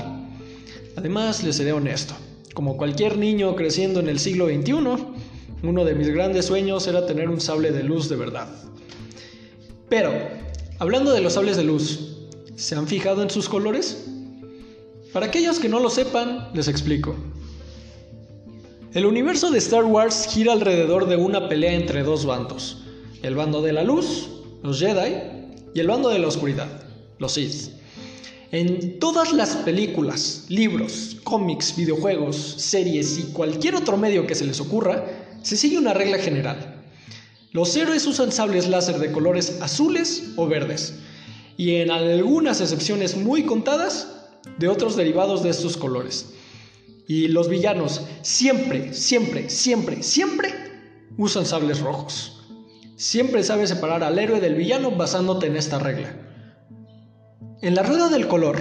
Además, 0.95 1.43
les 1.43 1.57
seré 1.57 1.73
honesto, 1.73 2.15
como 2.55 2.77
cualquier 2.77 3.19
niño 3.19 3.57
creciendo 3.57 3.99
en 3.99 4.09
el 4.09 4.21
siglo 4.21 4.47
XXI, 4.47 4.75
uno 5.65 5.85
de 5.85 5.95
mis 5.97 6.09
grandes 6.11 6.47
sueños 6.47 6.87
era 6.87 7.07
tener 7.07 7.29
un 7.29 7.41
sable 7.41 7.73
de 7.73 7.83
luz 7.83 8.09
de 8.09 8.17
verdad. 8.17 8.49
Pero, 9.89 10.13
hablando 10.79 11.13
de 11.13 11.21
los 11.21 11.35
sables 11.35 11.57
de 11.57 11.65
luz, 11.65 12.17
¿se 12.57 12.75
han 12.75 12.87
fijado 12.87 13.23
en 13.23 13.31
sus 13.31 13.49
colores? 13.49 14.05
Para 15.13 15.27
aquellos 15.27 15.59
que 15.59 15.69
no 15.69 15.79
lo 15.81 15.91
sepan, 15.91 16.49
les 16.55 16.69
explico. 16.69 17.15
El 18.95 19.07
universo 19.07 19.51
de 19.51 19.59
Star 19.59 19.85
Wars 19.85 20.27
gira 20.31 20.53
alrededor 20.53 21.09
de 21.09 21.17
una 21.17 21.49
pelea 21.49 21.73
entre 21.73 22.03
dos 22.03 22.27
bandos, 22.27 22.83
el 23.23 23.35
bando 23.35 23.63
de 23.63 23.73
la 23.73 23.85
luz, 23.85 24.29
los 24.63 24.81
Jedi, 24.81 25.15
y 25.75 25.81
el 25.81 25.89
bando 25.89 26.11
de 26.11 26.19
la 26.19 26.29
oscuridad, 26.29 26.69
los 27.19 27.33
Sith. 27.33 27.73
En 28.51 28.99
todas 28.99 29.33
las 29.33 29.57
películas, 29.57 30.45
libros, 30.49 31.17
cómics, 31.25 31.75
videojuegos, 31.75 32.37
series 32.37 33.19
y 33.19 33.33
cualquier 33.33 33.77
otro 33.77 33.97
medio 33.97 34.27
que 34.27 34.35
se 34.35 34.45
les 34.45 34.61
ocurra, 34.61 35.07
se 35.43 35.57
sigue 35.57 35.79
una 35.79 35.95
regla 35.95 36.19
general. 36.19 36.82
Los 37.53 37.77
héroes 37.77 38.07
usan 38.07 38.33
sables 38.33 38.69
láser 38.69 38.99
de 38.99 39.13
colores 39.13 39.61
azules 39.61 40.33
o 40.37 40.47
verdes, 40.47 40.95
y 41.59 41.77
en 41.77 41.91
algunas 41.91 42.61
excepciones 42.61 43.17
muy 43.17 43.45
contadas, 43.45 44.09
de 44.59 44.69
otros 44.69 44.97
derivados 44.97 45.43
de 45.43 45.51
estos 45.51 45.77
colores. 45.77 46.35
Y 47.07 47.29
los 47.29 47.49
villanos 47.49 48.03
siempre, 48.23 48.95
siempre, 48.95 49.51
siempre, 49.51 50.03
siempre 50.03 50.49
usan 51.19 51.47
sables 51.47 51.81
rojos. 51.81 52.43
Siempre 52.97 53.43
sabes 53.43 53.69
separar 53.69 54.03
al 54.03 54.19
héroe 54.19 54.41
del 54.41 54.55
villano 54.55 54.91
basándote 54.93 55.47
en 55.47 55.57
esta 55.57 55.79
regla. 55.79 56.15
En 57.61 57.75
la 57.75 57.83
rueda 57.83 58.09
del 58.09 58.29
color, 58.29 58.59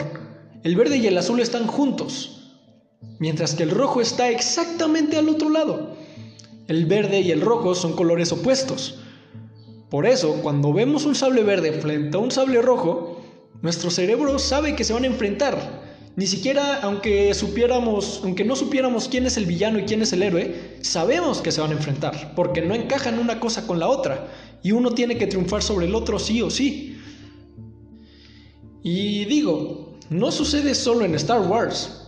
el 0.63 0.75
verde 0.75 0.98
y 0.98 1.07
el 1.07 1.17
azul 1.17 1.39
están 1.39 1.65
juntos, 1.65 2.57
mientras 3.19 3.55
que 3.55 3.63
el 3.63 3.71
rojo 3.71 4.01
está 4.01 4.29
exactamente 4.29 5.17
al 5.17 5.29
otro 5.29 5.50
lado. 5.50 5.95
El 6.68 6.86
verde 6.86 7.22
y 7.22 7.32
el 7.32 7.41
rojo 7.41 7.75
son 7.75 7.94
colores 7.94 8.32
opuestos. 8.32 9.00
Por 9.89 10.06
eso, 10.06 10.41
cuando 10.41 10.72
vemos 10.72 11.06
un 11.06 11.15
sable 11.15 11.44
verde 11.44 11.74
frente 11.74 12.15
a 12.15 12.20
un 12.20 12.32
sable 12.32 12.62
rojo, 12.62 13.22
nuestro 13.62 13.91
cerebro 13.91 14.39
sabe 14.39 14.75
que 14.75 14.84
se 14.84 14.94
van 14.94 15.03
a 15.03 15.08
enfrentar. 15.08 15.82
Ni 16.15 16.27
siquiera, 16.27 16.82
aunque 16.82 17.34
supiéramos, 17.34 18.22
aunque 18.24 18.44
no 18.44 18.56
supiéramos 18.56 19.08
quién 19.08 19.25
es 19.25 19.38
el 19.38 19.46
villano 19.46 19.80
y 19.80 19.84
quién 19.84 20.01
es 20.01 20.12
el 20.13 20.24
héroe, 20.24 20.77
sabemos 20.82 21.41
que 21.41 21.51
se 21.51 21.62
van 21.62 21.72
a 21.72 21.75
enfrentar, 21.75 22.34
porque 22.36 22.62
no 22.62 22.75
encajan 22.75 23.18
una 23.18 23.39
cosa 23.39 23.65
con 23.65 23.80
la 23.80 23.88
otra, 23.88 24.27
y 24.62 24.72
uno 24.72 24.91
tiene 24.91 25.18
que 25.18 25.27
triunfar 25.27 25.62
sobre 25.62 25.86
el 25.86 25.96
otro 25.96 26.20
sí 26.20 26.41
o 26.41 26.50
sí. 26.50 26.98
Y 28.84 29.25
digo, 29.25 29.98
no 30.10 30.32
sucede 30.32 30.75
solo 30.75 31.06
en 31.06 31.15
Star 31.15 31.41
Wars. 31.41 32.08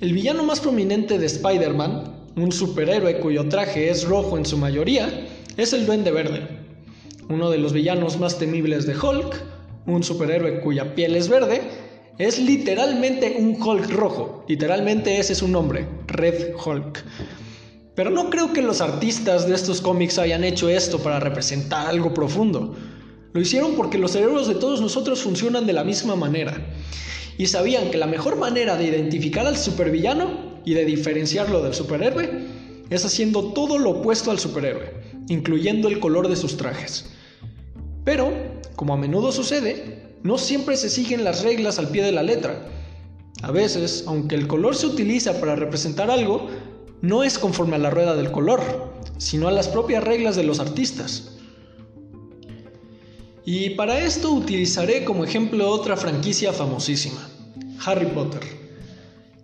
El 0.00 0.12
villano 0.12 0.44
más 0.44 0.60
prominente 0.60 1.18
de 1.18 1.26
Spider-Man, 1.26 2.17
un 2.38 2.52
superhéroe 2.52 3.18
cuyo 3.18 3.48
traje 3.48 3.90
es 3.90 4.04
rojo 4.04 4.38
en 4.38 4.46
su 4.46 4.56
mayoría, 4.56 5.26
es 5.56 5.72
el 5.72 5.86
Duende 5.86 6.10
Verde. 6.10 6.46
Uno 7.28 7.50
de 7.50 7.58
los 7.58 7.72
villanos 7.72 8.18
más 8.18 8.38
temibles 8.38 8.86
de 8.86 8.96
Hulk, 8.96 9.42
un 9.86 10.02
superhéroe 10.02 10.60
cuya 10.60 10.94
piel 10.94 11.16
es 11.16 11.28
verde, 11.28 11.62
es 12.18 12.38
literalmente 12.38 13.36
un 13.38 13.60
Hulk 13.60 13.90
rojo. 13.90 14.44
Literalmente 14.48 15.18
ese 15.18 15.32
es 15.32 15.40
su 15.40 15.48
nombre, 15.48 15.86
Red 16.06 16.54
Hulk. 16.64 17.04
Pero 17.94 18.10
no 18.10 18.30
creo 18.30 18.52
que 18.52 18.62
los 18.62 18.80
artistas 18.80 19.48
de 19.48 19.54
estos 19.54 19.80
cómics 19.80 20.18
hayan 20.18 20.44
hecho 20.44 20.68
esto 20.68 21.00
para 21.00 21.20
representar 21.20 21.88
algo 21.88 22.14
profundo. 22.14 22.76
Lo 23.32 23.40
hicieron 23.40 23.74
porque 23.74 23.98
los 23.98 24.12
cerebros 24.12 24.46
de 24.46 24.54
todos 24.54 24.80
nosotros 24.80 25.20
funcionan 25.20 25.66
de 25.66 25.72
la 25.72 25.84
misma 25.84 26.16
manera. 26.16 26.56
Y 27.36 27.46
sabían 27.46 27.90
que 27.90 27.98
la 27.98 28.06
mejor 28.06 28.36
manera 28.36 28.76
de 28.76 28.84
identificar 28.84 29.46
al 29.46 29.56
supervillano 29.56 30.47
y 30.68 30.74
de 30.74 30.84
diferenciarlo 30.84 31.62
del 31.62 31.72
superhéroe 31.72 32.28
es 32.90 33.02
haciendo 33.02 33.54
todo 33.54 33.78
lo 33.78 33.88
opuesto 33.88 34.30
al 34.30 34.38
superhéroe, 34.38 34.92
incluyendo 35.28 35.88
el 35.88 35.98
color 35.98 36.28
de 36.28 36.36
sus 36.36 36.58
trajes. 36.58 37.06
Pero, 38.04 38.30
como 38.76 38.92
a 38.92 38.98
menudo 38.98 39.32
sucede, 39.32 40.12
no 40.22 40.36
siempre 40.36 40.76
se 40.76 40.90
siguen 40.90 41.24
las 41.24 41.42
reglas 41.42 41.78
al 41.78 41.88
pie 41.88 42.02
de 42.02 42.12
la 42.12 42.22
letra. 42.22 42.68
A 43.40 43.50
veces, 43.50 44.04
aunque 44.06 44.34
el 44.34 44.46
color 44.46 44.76
se 44.76 44.84
utiliza 44.84 45.40
para 45.40 45.56
representar 45.56 46.10
algo, 46.10 46.48
no 47.00 47.24
es 47.24 47.38
conforme 47.38 47.76
a 47.76 47.78
la 47.78 47.88
rueda 47.88 48.14
del 48.14 48.30
color, 48.30 48.60
sino 49.16 49.48
a 49.48 49.52
las 49.52 49.68
propias 49.68 50.04
reglas 50.04 50.36
de 50.36 50.44
los 50.44 50.60
artistas. 50.60 51.38
Y 53.46 53.70
para 53.70 54.00
esto 54.00 54.32
utilizaré 54.32 55.06
como 55.06 55.24
ejemplo 55.24 55.70
otra 55.70 55.96
franquicia 55.96 56.52
famosísima, 56.52 57.26
Harry 57.86 58.08
Potter. 58.08 58.57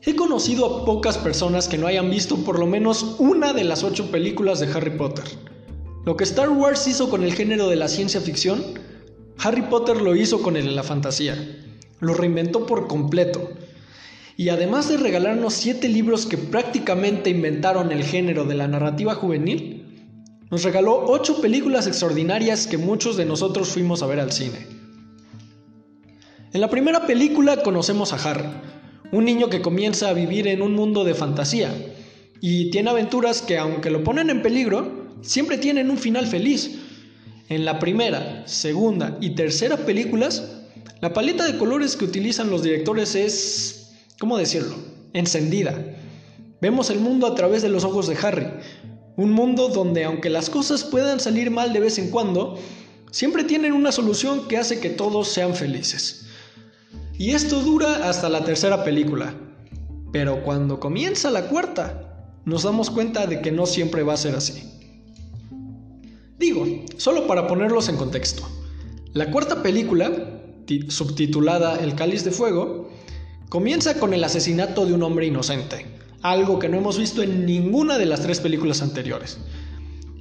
He 0.07 0.17
conocido 0.17 0.67
a 0.67 0.85
pocas 0.85 1.17
personas 1.17 1.67
que 1.67 1.79
no 1.79 1.87
hayan 1.87 2.11
visto 2.11 2.37
por 2.45 2.59
lo 2.59 2.67
menos 2.67 3.17
una 3.19 3.55
de 3.55 3.65
las 3.65 3.85
ocho 3.85 4.11
películas 4.11 4.61
de 4.61 4.67
Harry 4.67 4.91
Potter. 4.99 5.25
Lo 6.05 6.15
que 6.19 6.25
Star 6.25 6.51
Wars 6.51 6.87
hizo 6.87 7.09
con 7.09 7.25
el 7.25 7.33
género 7.33 7.69
de 7.71 7.77
la 7.77 7.89
ciencia 7.89 8.21
ficción, 8.21 8.63
Harry 9.39 9.63
Potter 9.63 10.03
lo 10.03 10.15
hizo 10.15 10.43
con 10.43 10.59
el 10.59 10.67
de 10.67 10.73
la 10.73 10.83
fantasía. 10.83 11.35
Lo 12.01 12.13
reinventó 12.13 12.67
por 12.67 12.87
completo. 12.87 13.49
Y 14.37 14.51
además 14.51 14.91
de 14.91 14.99
regalarnos 14.99 15.55
siete 15.55 15.89
libros 15.89 16.27
que 16.27 16.37
prácticamente 16.37 17.31
inventaron 17.31 17.91
el 17.91 18.05
género 18.05 18.45
de 18.45 18.57
la 18.57 18.69
narrativa 18.69 19.15
juvenil, 19.15 20.11
nos 20.51 20.65
regaló 20.65 21.03
ocho 21.07 21.41
películas 21.41 21.87
extraordinarias 21.87 22.67
que 22.67 22.77
muchos 22.77 23.17
de 23.17 23.25
nosotros 23.25 23.69
fuimos 23.69 24.03
a 24.03 24.07
ver 24.07 24.21
al 24.21 24.33
cine. 24.33 24.67
En 26.53 26.61
la 26.61 26.69
primera 26.69 27.07
película 27.07 27.63
conocemos 27.63 28.13
a 28.13 28.31
Harry, 28.31 28.49
un 29.13 29.25
niño 29.25 29.49
que 29.49 29.63
comienza 29.63 30.09
a 30.09 30.15
vivir 30.15 30.49
en 30.49 30.63
un 30.63 30.75
mundo 30.75 31.05
de 31.05 31.15
fantasía 31.15 31.73
y 32.41 32.71
tiene 32.71 32.91
aventuras 32.91 33.43
que 33.43 33.59
aunque 33.59 33.91
lo 33.91 34.05
ponen 34.05 34.31
en 34.31 34.43
peligro, 34.43 35.17
siempre 35.23 35.59
tienen 35.59 35.91
un 35.91 35.99
final 35.99 36.27
feliz. 36.27 36.79
En 37.49 37.65
la 37.65 37.79
primera, 37.79 38.43
segunda 38.47 39.17
y 39.21 39.31
tercera 39.31 39.77
películas, 39.79 40.43
la 41.01 41.13
paleta 41.13 41.47
de 41.47 41.59
colores 41.59 41.97
que 41.97 42.05
utilizan 42.05 42.51
los 42.51 42.63
directores 42.63 43.15
es, 43.15 43.93
¿cómo 44.19 44.39
decirlo?, 44.39 44.75
encendida. 45.13 45.79
Vemos 46.61 46.91
el 46.91 47.01
mundo 47.01 47.27
a 47.27 47.35
través 47.35 47.63
de 47.63 47.69
los 47.69 47.85
ojos 47.85 48.09
de 48.09 48.17
Harry, 48.17 48.47
un 49.17 49.31
mundo 49.31 49.69
donde 49.69 50.05
aunque 50.05 50.31
las 50.31 50.51
cosas 50.51 50.83
puedan 50.85 51.21
salir 51.21 51.51
mal 51.51 51.73
de 51.73 51.81
vez 51.81 51.99
en 51.99 52.11
cuando, 52.11 52.59
siempre 53.11 53.45
tienen 53.45 53.73
una 53.73 53.93
solución 53.93 54.49
que 54.49 54.57
hace 54.57 54.81
que 54.81 54.91
todos 54.91 55.29
sean 55.29 55.55
felices. 55.55 56.27
Y 57.19 57.31
esto 57.31 57.61
dura 57.61 58.09
hasta 58.09 58.29
la 58.29 58.45
tercera 58.45 58.85
película. 58.85 59.35
Pero 60.13 60.43
cuando 60.43 60.81
comienza 60.81 61.31
la 61.31 61.49
cuarta, 61.49 62.29
nos 62.45 62.63
damos 62.63 62.91
cuenta 62.91 63.27
de 63.27 63.41
que 63.41 63.53
no 63.53 63.67
siempre 63.67 64.03
va 64.03 64.15
a 64.15 64.19
ser 64.19 64.35
así. 64.35 64.71
Digo, 66.39 66.67
solo 66.97 67.27
para 67.27 67.47
ponerlos 67.47 67.89
en 67.89 67.97
contexto. 67.97 68.43
La 69.13 69.31
cuarta 69.31 69.63
película, 69.63 70.11
subtitulada 70.89 71.77
El 71.77 71.95
Cáliz 71.95 72.25
de 72.25 72.31
Fuego, 72.31 72.91
comienza 73.49 73.99
con 73.99 74.13
el 74.13 74.25
asesinato 74.25 74.87
de 74.87 74.93
un 74.93 75.03
hombre 75.03 75.27
inocente 75.27 75.87
algo 76.25 76.59
que 76.59 76.71
no 76.71 76.79
hemos 76.79 76.99
visto 76.99 77.23
en 77.23 77.45
ninguna 77.45 77.99
de 77.99 78.07
las 78.07 78.23
tres 78.23 78.41
películas 78.41 78.81
anteriores. 78.81 79.37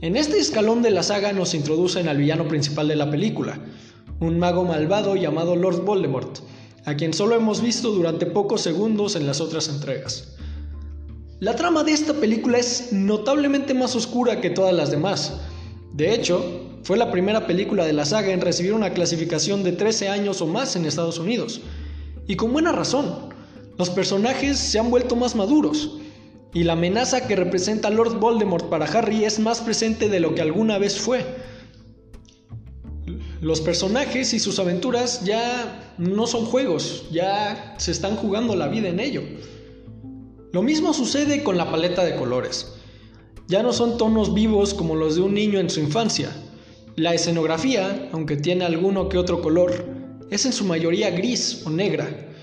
En 0.01 0.17
este 0.17 0.37
escalón 0.37 0.81
de 0.81 0.91
la 0.91 1.01
saga 1.01 1.31
nos 1.31 1.53
introducen 1.53 2.09
al 2.09 2.17
villano 2.17 2.45
principal 2.49 2.89
de 2.89 2.97
la 2.97 3.09
película, 3.09 3.57
un 4.19 4.37
mago 4.37 4.65
malvado 4.65 5.15
llamado 5.15 5.55
Lord 5.55 5.85
Voldemort, 5.85 6.39
a 6.85 6.95
quien 6.95 7.13
solo 7.13 7.35
hemos 7.35 7.61
visto 7.61 7.91
durante 7.91 8.25
pocos 8.25 8.61
segundos 8.61 9.15
en 9.15 9.25
las 9.25 9.41
otras 9.41 9.69
entregas. 9.69 10.35
La 11.39 11.55
trama 11.55 11.83
de 11.83 11.91
esta 11.91 12.13
película 12.13 12.57
es 12.57 12.93
notablemente 12.93 13.73
más 13.73 13.95
oscura 13.95 14.41
que 14.41 14.49
todas 14.49 14.73
las 14.73 14.91
demás. 14.91 15.33
De 15.93 16.13
hecho, 16.13 16.69
fue 16.83 16.97
la 16.97 17.11
primera 17.11 17.47
película 17.47 17.85
de 17.85 17.93
la 17.93 18.05
saga 18.05 18.31
en 18.31 18.41
recibir 18.41 18.73
una 18.73 18.93
clasificación 18.93 19.63
de 19.63 19.73
13 19.73 20.09
años 20.09 20.41
o 20.41 20.47
más 20.47 20.75
en 20.75 20.85
Estados 20.85 21.19
Unidos. 21.19 21.61
Y 22.27 22.35
con 22.35 22.53
buena 22.53 22.71
razón. 22.71 23.33
Los 23.77 23.89
personajes 23.89 24.57
se 24.57 24.79
han 24.79 24.91
vuelto 24.91 25.15
más 25.15 25.35
maduros 25.35 25.97
y 26.53 26.63
la 26.63 26.73
amenaza 26.73 27.27
que 27.27 27.35
representa 27.35 27.89
Lord 27.89 28.19
Voldemort 28.19 28.69
para 28.69 28.85
Harry 28.85 29.25
es 29.25 29.39
más 29.39 29.61
presente 29.61 30.09
de 30.09 30.19
lo 30.19 30.35
que 30.35 30.41
alguna 30.41 30.77
vez 30.77 30.99
fue. 30.99 31.25
Los 33.43 33.59
personajes 33.59 34.33
y 34.33 34.39
sus 34.39 34.57
aventuras 34.57 35.25
ya 35.25 35.93
no 35.97 36.27
son 36.27 36.45
juegos, 36.45 37.03
ya 37.11 37.75
se 37.77 37.91
están 37.91 38.15
jugando 38.15 38.55
la 38.55 38.69
vida 38.69 38.87
en 38.87 39.01
ello. 39.01 39.21
Lo 40.53 40.61
mismo 40.61 40.93
sucede 40.93 41.43
con 41.43 41.57
la 41.57 41.69
paleta 41.69 42.05
de 42.05 42.15
colores. 42.15 42.75
Ya 43.49 43.61
no 43.61 43.73
son 43.73 43.97
tonos 43.97 44.33
vivos 44.33 44.73
como 44.73 44.95
los 44.95 45.15
de 45.15 45.23
un 45.23 45.33
niño 45.33 45.59
en 45.59 45.69
su 45.69 45.81
infancia. 45.81 46.31
La 46.95 47.13
escenografía, 47.13 48.07
aunque 48.13 48.37
tiene 48.37 48.63
alguno 48.63 49.09
que 49.09 49.17
otro 49.17 49.41
color, 49.41 49.87
es 50.31 50.45
en 50.45 50.53
su 50.53 50.63
mayoría 50.63 51.11
gris 51.11 51.63
o 51.65 51.69
negra. 51.69 52.33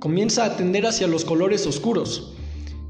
Comienza 0.00 0.44
a 0.44 0.56
tender 0.56 0.84
hacia 0.84 1.06
los 1.06 1.24
colores 1.24 1.64
oscuros. 1.64 2.32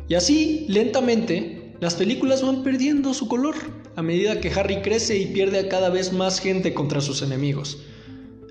Y 0.08 0.14
así, 0.14 0.64
lentamente, 0.70 1.59
las 1.80 1.94
películas 1.94 2.42
van 2.42 2.62
perdiendo 2.62 3.14
su 3.14 3.26
color 3.26 3.54
a 3.96 4.02
medida 4.02 4.40
que 4.40 4.50
Harry 4.50 4.82
crece 4.82 5.16
y 5.16 5.26
pierde 5.26 5.60
a 5.60 5.68
cada 5.68 5.88
vez 5.88 6.12
más 6.12 6.38
gente 6.38 6.74
contra 6.74 7.00
sus 7.00 7.22
enemigos. 7.22 7.78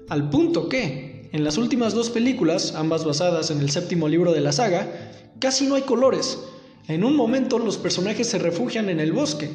Al 0.10 0.32
punto 0.32 0.68
que, 0.68 1.30
en 1.32 1.44
las 1.44 1.60
últimas 1.60 1.94
dos 1.94 2.10
películas, 2.10 2.74
ambas 2.76 3.06
basadas 3.06 3.52
en 3.52 3.60
el 3.60 3.70
séptimo 3.70 4.08
libro 4.08 4.32
de 4.32 4.42
la 4.42 4.52
saga, 4.52 5.12
casi 5.40 5.68
no 5.68 5.76
hay 5.76 5.84
colores. 5.84 6.40
En 6.88 7.04
un 7.04 7.16
momento 7.16 7.60
los 7.60 7.78
personajes 7.78 8.28
se 8.28 8.40
refugian 8.40 8.90
en 8.90 9.00
el 9.00 9.12
bosque, 9.12 9.52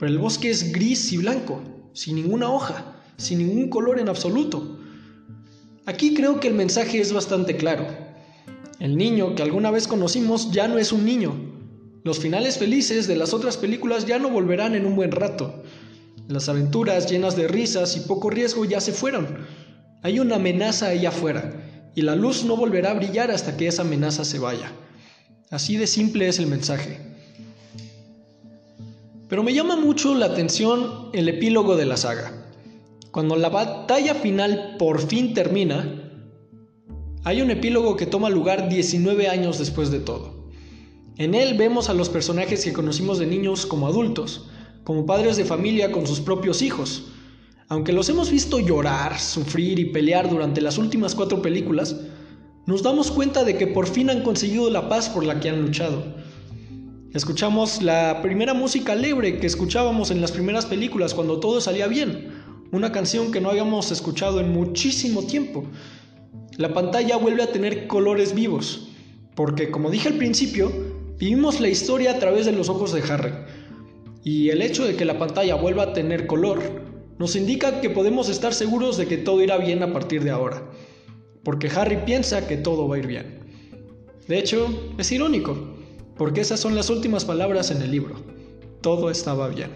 pero 0.00 0.10
el 0.10 0.18
bosque 0.18 0.50
es 0.50 0.72
gris 0.72 1.12
y 1.12 1.18
blanco, 1.18 1.62
sin 1.92 2.16
ninguna 2.16 2.50
hoja, 2.50 2.96
sin 3.16 3.38
ningún 3.38 3.70
color 3.70 4.00
en 4.00 4.08
absoluto. 4.08 4.80
Aquí 5.84 6.12
creo 6.12 6.40
que 6.40 6.48
el 6.48 6.54
mensaje 6.54 7.00
es 7.00 7.12
bastante 7.12 7.56
claro. 7.56 7.86
El 8.80 8.96
niño 8.96 9.36
que 9.36 9.44
alguna 9.44 9.70
vez 9.70 9.86
conocimos 9.86 10.50
ya 10.50 10.66
no 10.66 10.78
es 10.78 10.90
un 10.90 11.04
niño. 11.04 11.55
Los 12.06 12.20
finales 12.20 12.56
felices 12.56 13.08
de 13.08 13.16
las 13.16 13.34
otras 13.34 13.56
películas 13.56 14.06
ya 14.06 14.20
no 14.20 14.30
volverán 14.30 14.76
en 14.76 14.86
un 14.86 14.94
buen 14.94 15.10
rato. 15.10 15.64
Las 16.28 16.48
aventuras 16.48 17.10
llenas 17.10 17.34
de 17.34 17.48
risas 17.48 17.96
y 17.96 18.00
poco 18.06 18.30
riesgo 18.30 18.64
ya 18.64 18.80
se 18.80 18.92
fueron. 18.92 19.38
Hay 20.04 20.20
una 20.20 20.36
amenaza 20.36 20.86
ahí 20.86 21.04
afuera, 21.04 21.90
y 21.96 22.02
la 22.02 22.14
luz 22.14 22.44
no 22.44 22.56
volverá 22.56 22.92
a 22.92 22.94
brillar 22.94 23.32
hasta 23.32 23.56
que 23.56 23.66
esa 23.66 23.82
amenaza 23.82 24.24
se 24.24 24.38
vaya. 24.38 24.70
Así 25.50 25.78
de 25.78 25.88
simple 25.88 26.28
es 26.28 26.38
el 26.38 26.46
mensaje. 26.46 27.00
Pero 29.28 29.42
me 29.42 29.52
llama 29.52 29.74
mucho 29.74 30.14
la 30.14 30.26
atención 30.26 31.10
el 31.12 31.28
epílogo 31.28 31.74
de 31.74 31.86
la 31.86 31.96
saga. 31.96 32.30
Cuando 33.10 33.34
la 33.34 33.48
batalla 33.48 34.14
final 34.14 34.76
por 34.78 35.04
fin 35.04 35.34
termina, 35.34 36.08
hay 37.24 37.42
un 37.42 37.50
epílogo 37.50 37.96
que 37.96 38.06
toma 38.06 38.30
lugar 38.30 38.68
19 38.68 39.26
años 39.26 39.58
después 39.58 39.90
de 39.90 39.98
todo. 39.98 40.35
En 41.18 41.34
él 41.34 41.56
vemos 41.56 41.88
a 41.88 41.94
los 41.94 42.10
personajes 42.10 42.62
que 42.62 42.74
conocimos 42.74 43.18
de 43.18 43.24
niños 43.24 43.64
como 43.64 43.86
adultos, 43.86 44.50
como 44.84 45.06
padres 45.06 45.38
de 45.38 45.46
familia 45.46 45.90
con 45.90 46.06
sus 46.06 46.20
propios 46.20 46.60
hijos. 46.60 47.04
Aunque 47.68 47.94
los 47.94 48.10
hemos 48.10 48.30
visto 48.30 48.60
llorar, 48.60 49.18
sufrir 49.18 49.78
y 49.78 49.86
pelear 49.86 50.28
durante 50.28 50.60
las 50.60 50.76
últimas 50.76 51.14
cuatro 51.14 51.40
películas, 51.40 51.96
nos 52.66 52.82
damos 52.82 53.10
cuenta 53.10 53.44
de 53.44 53.56
que 53.56 53.66
por 53.66 53.86
fin 53.86 54.10
han 54.10 54.22
conseguido 54.22 54.68
la 54.68 54.90
paz 54.90 55.08
por 55.08 55.24
la 55.24 55.40
que 55.40 55.48
han 55.48 55.62
luchado. 55.62 56.04
Escuchamos 57.14 57.80
la 57.80 58.20
primera 58.20 58.52
música 58.52 58.92
alegre 58.92 59.38
que 59.38 59.46
escuchábamos 59.46 60.10
en 60.10 60.20
las 60.20 60.32
primeras 60.32 60.66
películas 60.66 61.14
cuando 61.14 61.40
todo 61.40 61.62
salía 61.62 61.86
bien, 61.86 62.42
una 62.72 62.92
canción 62.92 63.32
que 63.32 63.40
no 63.40 63.48
habíamos 63.48 63.90
escuchado 63.90 64.38
en 64.38 64.52
muchísimo 64.52 65.22
tiempo. 65.22 65.64
La 66.58 66.74
pantalla 66.74 67.16
vuelve 67.16 67.42
a 67.42 67.52
tener 67.52 67.86
colores 67.86 68.34
vivos, 68.34 68.88
porque 69.34 69.70
como 69.70 69.90
dije 69.90 70.08
al 70.08 70.18
principio, 70.18 70.85
vivimos 71.18 71.60
la 71.60 71.68
historia 71.68 72.12
a 72.12 72.18
través 72.18 72.46
de 72.46 72.52
los 72.52 72.68
ojos 72.68 72.92
de 72.92 73.02
Harry. 73.12 73.32
Y 74.24 74.50
el 74.50 74.62
hecho 74.62 74.84
de 74.84 74.96
que 74.96 75.04
la 75.04 75.18
pantalla 75.18 75.54
vuelva 75.54 75.84
a 75.84 75.92
tener 75.92 76.26
color 76.26 76.60
nos 77.18 77.36
indica 77.36 77.80
que 77.80 77.90
podemos 77.90 78.28
estar 78.28 78.52
seguros 78.52 78.96
de 78.96 79.06
que 79.06 79.16
todo 79.16 79.42
irá 79.42 79.56
bien 79.56 79.82
a 79.82 79.92
partir 79.92 80.22
de 80.22 80.30
ahora 80.30 80.62
porque 81.46 81.68
Harry 81.68 81.98
piensa 82.04 82.48
que 82.48 82.56
todo 82.56 82.88
va 82.88 82.96
a 82.96 82.98
ir 82.98 83.06
bien. 83.06 83.38
De 84.26 84.36
hecho, 84.36 84.66
es 84.98 85.12
irónico, 85.12 85.56
porque 86.16 86.40
esas 86.40 86.58
son 86.58 86.74
las 86.74 86.90
últimas 86.90 87.24
palabras 87.24 87.70
en 87.70 87.80
el 87.82 87.92
libro. 87.92 88.16
Todo 88.80 89.10
estaba 89.10 89.46
bien. 89.46 89.70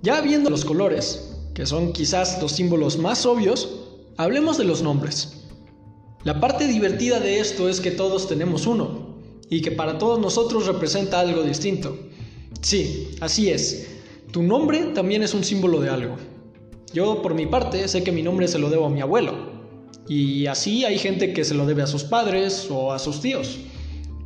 Ya 0.00 0.20
viendo 0.20 0.48
los 0.48 0.64
colores, 0.64 1.36
que 1.54 1.66
son 1.66 1.92
quizás 1.92 2.40
los 2.40 2.52
símbolos 2.52 2.98
más 2.98 3.26
obvios, 3.26 3.88
hablemos 4.16 4.56
de 4.56 4.62
los 4.62 4.80
nombres. 4.80 5.44
La 6.22 6.38
parte 6.38 6.68
divertida 6.68 7.18
de 7.18 7.40
esto 7.40 7.68
es 7.68 7.80
que 7.80 7.90
todos 7.90 8.28
tenemos 8.28 8.68
uno, 8.68 9.13
y 9.54 9.60
que 9.60 9.70
para 9.70 9.98
todos 9.98 10.18
nosotros 10.18 10.66
representa 10.66 11.20
algo 11.20 11.44
distinto. 11.44 11.96
Sí, 12.60 13.10
así 13.20 13.50
es. 13.50 13.86
Tu 14.32 14.42
nombre 14.42 14.86
también 14.94 15.22
es 15.22 15.32
un 15.32 15.44
símbolo 15.44 15.80
de 15.80 15.90
algo. 15.90 16.16
Yo, 16.92 17.22
por 17.22 17.34
mi 17.34 17.46
parte, 17.46 17.86
sé 17.86 18.02
que 18.02 18.10
mi 18.10 18.20
nombre 18.20 18.48
se 18.48 18.58
lo 18.58 18.68
debo 18.68 18.86
a 18.86 18.90
mi 18.90 19.00
abuelo, 19.00 19.32
y 20.08 20.46
así 20.46 20.84
hay 20.84 20.98
gente 20.98 21.32
que 21.32 21.44
se 21.44 21.54
lo 21.54 21.66
debe 21.66 21.82
a 21.82 21.86
sus 21.86 22.02
padres 22.02 22.66
o 22.68 22.92
a 22.92 22.98
sus 22.98 23.20
tíos. 23.20 23.58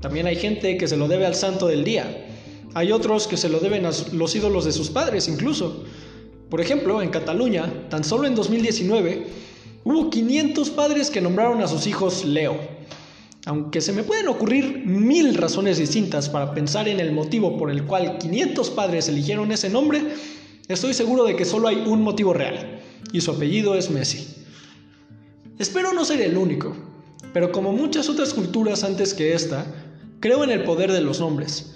También 0.00 0.26
hay 0.26 0.36
gente 0.36 0.78
que 0.78 0.88
se 0.88 0.96
lo 0.96 1.08
debe 1.08 1.26
al 1.26 1.34
santo 1.34 1.66
del 1.66 1.84
día. 1.84 2.26
Hay 2.72 2.90
otros 2.90 3.26
que 3.26 3.36
se 3.36 3.50
lo 3.50 3.60
deben 3.60 3.84
a 3.84 3.90
los 4.12 4.34
ídolos 4.34 4.64
de 4.64 4.72
sus 4.72 4.88
padres 4.88 5.28
incluso. 5.28 5.84
Por 6.48 6.62
ejemplo, 6.62 7.02
en 7.02 7.10
Cataluña, 7.10 7.70
tan 7.90 8.02
solo 8.02 8.26
en 8.26 8.34
2019, 8.34 9.26
hubo 9.84 10.08
500 10.08 10.70
padres 10.70 11.10
que 11.10 11.20
nombraron 11.20 11.60
a 11.60 11.68
sus 11.68 11.86
hijos 11.86 12.24
Leo. 12.24 12.77
Aunque 13.46 13.80
se 13.80 13.92
me 13.92 14.02
pueden 14.02 14.28
ocurrir 14.28 14.84
mil 14.84 15.34
razones 15.34 15.78
distintas 15.78 16.28
para 16.28 16.54
pensar 16.54 16.88
en 16.88 17.00
el 17.00 17.12
motivo 17.12 17.56
por 17.56 17.70
el 17.70 17.84
cual 17.84 18.18
500 18.18 18.70
padres 18.70 19.08
eligieron 19.08 19.52
ese 19.52 19.70
nombre, 19.70 20.02
estoy 20.68 20.92
seguro 20.92 21.24
de 21.24 21.36
que 21.36 21.44
solo 21.44 21.68
hay 21.68 21.76
un 21.86 22.02
motivo 22.02 22.34
real, 22.34 22.80
y 23.12 23.20
su 23.20 23.30
apellido 23.30 23.74
es 23.74 23.90
Messi. 23.90 24.26
Espero 25.58 25.92
no 25.92 26.04
ser 26.04 26.20
el 26.20 26.36
único, 26.36 26.76
pero 27.32 27.52
como 27.52 27.72
muchas 27.72 28.08
otras 28.08 28.34
culturas 28.34 28.84
antes 28.84 29.14
que 29.14 29.34
esta, 29.34 29.66
creo 30.20 30.44
en 30.44 30.50
el 30.50 30.64
poder 30.64 30.92
de 30.92 31.00
los 31.00 31.20
nombres. 31.20 31.74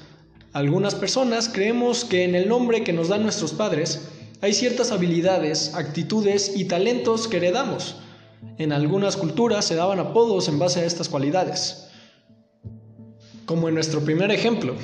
Algunas 0.53 0.95
personas 0.95 1.49
creemos 1.49 2.05
que 2.05 2.25
en 2.25 2.35
el 2.35 2.49
nombre 2.49 2.85
que 2.85 2.93
nos 2.93 3.09
dan 3.09 3.23
nuestros 3.23 3.53
padres 3.53 4.09
hay 4.43 4.53
ciertas 4.53 4.91
habilidades, 4.91 5.73
actitudes 5.75 6.53
y 6.57 6.65
talentos 6.65 7.29
que 7.29 7.39
heredamos. 7.39 8.02
En 8.59 8.73
algunas 8.73 9.17
culturas 9.17 9.65
se 9.65 9.75
daban 9.75 9.99
apodos 9.99 10.49
en 10.49 10.59
base 10.59 10.81
a 10.81 10.85
estas 10.85 11.09
cualidades. 11.09 11.89
Como 13.47 13.69
en 13.69 13.75
nuestro 13.75 14.01
primer 14.01 14.31
ejemplo. 14.31 14.75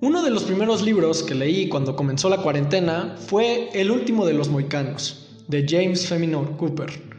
Uno 0.00 0.22
de 0.22 0.30
los 0.30 0.44
primeros 0.44 0.82
libros 0.82 1.22
que 1.22 1.34
leí 1.34 1.68
cuando 1.68 1.96
comenzó 1.96 2.28
la 2.28 2.42
cuarentena 2.42 3.16
fue 3.16 3.70
El 3.72 3.90
último 3.90 4.26
de 4.26 4.32
los 4.32 4.48
moicanos, 4.48 5.44
de 5.48 5.64
James 5.68 6.06
Feminor 6.06 6.56
Cooper 6.56 7.12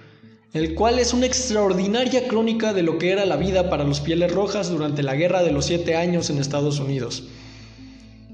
el 0.54 0.76
cual 0.76 0.99
es 0.99 1.13
una 1.13 1.26
extraordinaria 1.26 2.28
crónica 2.28 2.73
de 2.73 2.84
lo 2.84 2.99
que 2.99 3.12
era 3.12 3.26
la 3.26 3.38
vida 3.38 3.71
para 3.71 3.84
los 3.84 3.99
pieles 3.99 4.32
rojas 4.32 4.69
durante 4.69 5.02
la 5.02 5.15
Guerra 5.15 5.41
de 5.41 5.52
los 5.52 5.65
Siete 5.65 5.95
Años 5.95 6.30
en 6.30 6.38
Estados 6.38 6.80
Unidos. 6.80 7.23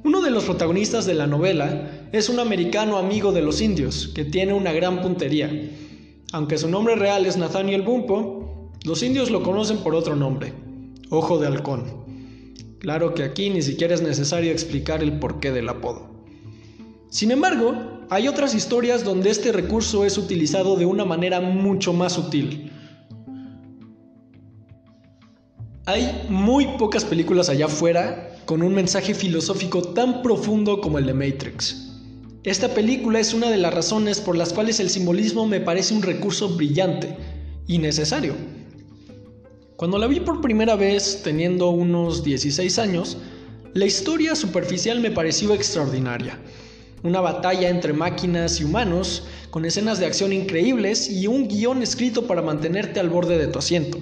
Uno 0.03 0.21
de 0.21 0.29
los 0.29 0.43
protagonistas 0.43 1.05
de 1.05 1.13
la 1.13 1.27
novela 1.27 2.07
es 2.11 2.27
un 2.27 2.39
americano 2.39 2.97
amigo 2.97 3.31
de 3.31 3.41
los 3.41 3.61
indios 3.61 4.09
que 4.13 4.25
tiene 4.25 4.51
una 4.51 4.73
gran 4.73 5.01
puntería. 5.01 5.49
Aunque 6.31 6.59
su 6.59 6.69
nombre 6.69 6.95
real 6.95 7.25
es 7.25 7.37
Nathaniel 7.37 7.81
Bumpo, 7.81 8.71
los 8.83 9.01
indios 9.01 9.31
lo 9.31 9.41
conocen 9.41 9.77
por 9.79 9.95
otro 9.95 10.15
nombre, 10.15 10.53
Ojo 11.09 11.39
de 11.39 11.47
Halcón. 11.47 11.85
Claro 12.77 13.15
que 13.15 13.23
aquí 13.23 13.49
ni 13.49 13.63
siquiera 13.63 13.95
es 13.95 14.03
necesario 14.03 14.51
explicar 14.51 15.01
el 15.01 15.17
porqué 15.17 15.51
del 15.51 15.67
apodo. 15.69 16.07
Sin 17.09 17.31
embargo, 17.31 17.73
hay 18.11 18.27
otras 18.27 18.53
historias 18.53 19.03
donde 19.03 19.31
este 19.31 19.51
recurso 19.51 20.05
es 20.05 20.19
utilizado 20.19 20.75
de 20.75 20.85
una 20.85 21.03
manera 21.03 21.41
mucho 21.41 21.93
más 21.93 22.13
sutil. 22.13 22.71
Hay 25.87 26.27
muy 26.29 26.67
pocas 26.77 27.05
películas 27.05 27.49
allá 27.49 27.65
afuera 27.65 28.35
con 28.45 28.61
un 28.61 28.75
mensaje 28.75 29.15
filosófico 29.15 29.81
tan 29.81 30.21
profundo 30.21 30.79
como 30.79 30.99
el 30.99 31.07
de 31.07 31.13
Matrix. 31.15 31.88
Esta 32.43 32.73
película 32.73 33.19
es 33.19 33.33
una 33.33 33.49
de 33.49 33.57
las 33.57 33.73
razones 33.73 34.21
por 34.21 34.37
las 34.37 34.53
cuales 34.53 34.79
el 34.79 34.89
simbolismo 34.89 35.45
me 35.45 35.59
parece 35.59 35.93
un 35.93 36.01
recurso 36.01 36.49
brillante 36.49 37.15
y 37.67 37.79
necesario. 37.79 38.33
Cuando 39.75 39.97
la 39.97 40.07
vi 40.07 40.19
por 40.19 40.41
primera 40.41 40.75
vez 40.75 41.21
teniendo 41.23 41.69
unos 41.69 42.23
16 42.23 42.79
años, 42.79 43.17
la 43.73 43.85
historia 43.85 44.35
superficial 44.35 44.99
me 44.99 45.11
pareció 45.11 45.53
extraordinaria 45.53 46.39
una 47.03 47.21
batalla 47.21 47.69
entre 47.69 47.93
máquinas 47.93 48.59
y 48.59 48.65
humanos, 48.65 49.23
con 49.49 49.65
escenas 49.65 49.99
de 49.99 50.05
acción 50.05 50.33
increíbles 50.33 51.09
y 51.09 51.27
un 51.27 51.47
guion 51.47 51.81
escrito 51.81 52.27
para 52.27 52.41
mantenerte 52.41 52.99
al 52.99 53.09
borde 53.09 53.37
de 53.37 53.47
tu 53.47 53.59
asiento. 53.59 53.97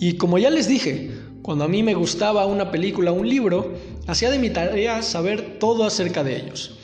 Y 0.00 0.16
como 0.16 0.38
ya 0.38 0.50
les 0.50 0.68
dije, 0.68 1.10
cuando 1.42 1.64
a 1.64 1.68
mí 1.68 1.82
me 1.82 1.94
gustaba 1.94 2.46
una 2.46 2.70
película 2.70 3.12
o 3.12 3.14
un 3.14 3.28
libro, 3.28 3.72
hacía 4.08 4.30
de 4.30 4.38
mi 4.38 4.48
tarea 4.48 5.02
saber 5.02 5.58
todo 5.58 5.84
acerca 5.84 6.24
de 6.24 6.36
ellos. 6.36 6.78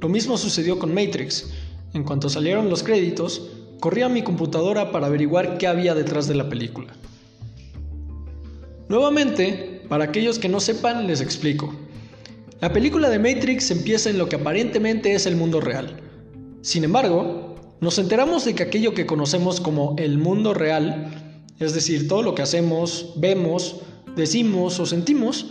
Lo 0.00 0.08
mismo 0.08 0.38
sucedió 0.38 0.78
con 0.78 0.94
Matrix. 0.94 1.50
En 1.92 2.04
cuanto 2.04 2.30
salieron 2.30 2.70
los 2.70 2.84
créditos, 2.84 3.48
corrí 3.80 4.02
a 4.02 4.08
mi 4.08 4.22
computadora 4.22 4.92
para 4.92 5.08
averiguar 5.08 5.58
qué 5.58 5.66
había 5.66 5.96
detrás 5.96 6.28
de 6.28 6.36
la 6.36 6.48
película. 6.48 6.94
Nuevamente, 8.88 9.82
para 9.88 10.04
aquellos 10.04 10.38
que 10.38 10.48
no 10.48 10.60
sepan, 10.60 11.08
les 11.08 11.20
explico. 11.20 11.74
La 12.60 12.72
película 12.72 13.10
de 13.10 13.18
Matrix 13.18 13.70
empieza 13.72 14.08
en 14.08 14.18
lo 14.18 14.28
que 14.28 14.36
aparentemente 14.36 15.12
es 15.12 15.26
el 15.26 15.34
mundo 15.34 15.60
real. 15.60 16.00
Sin 16.62 16.84
embargo, 16.84 17.56
nos 17.80 17.98
enteramos 17.98 18.44
de 18.44 18.54
que 18.54 18.62
aquello 18.62 18.94
que 18.94 19.06
conocemos 19.06 19.60
como 19.60 19.96
el 19.98 20.18
mundo 20.18 20.54
real, 20.54 21.42
es 21.58 21.74
decir, 21.74 22.06
todo 22.06 22.22
lo 22.22 22.36
que 22.36 22.42
hacemos, 22.42 23.14
vemos, 23.16 23.80
decimos 24.14 24.78
o 24.78 24.86
sentimos, 24.86 25.46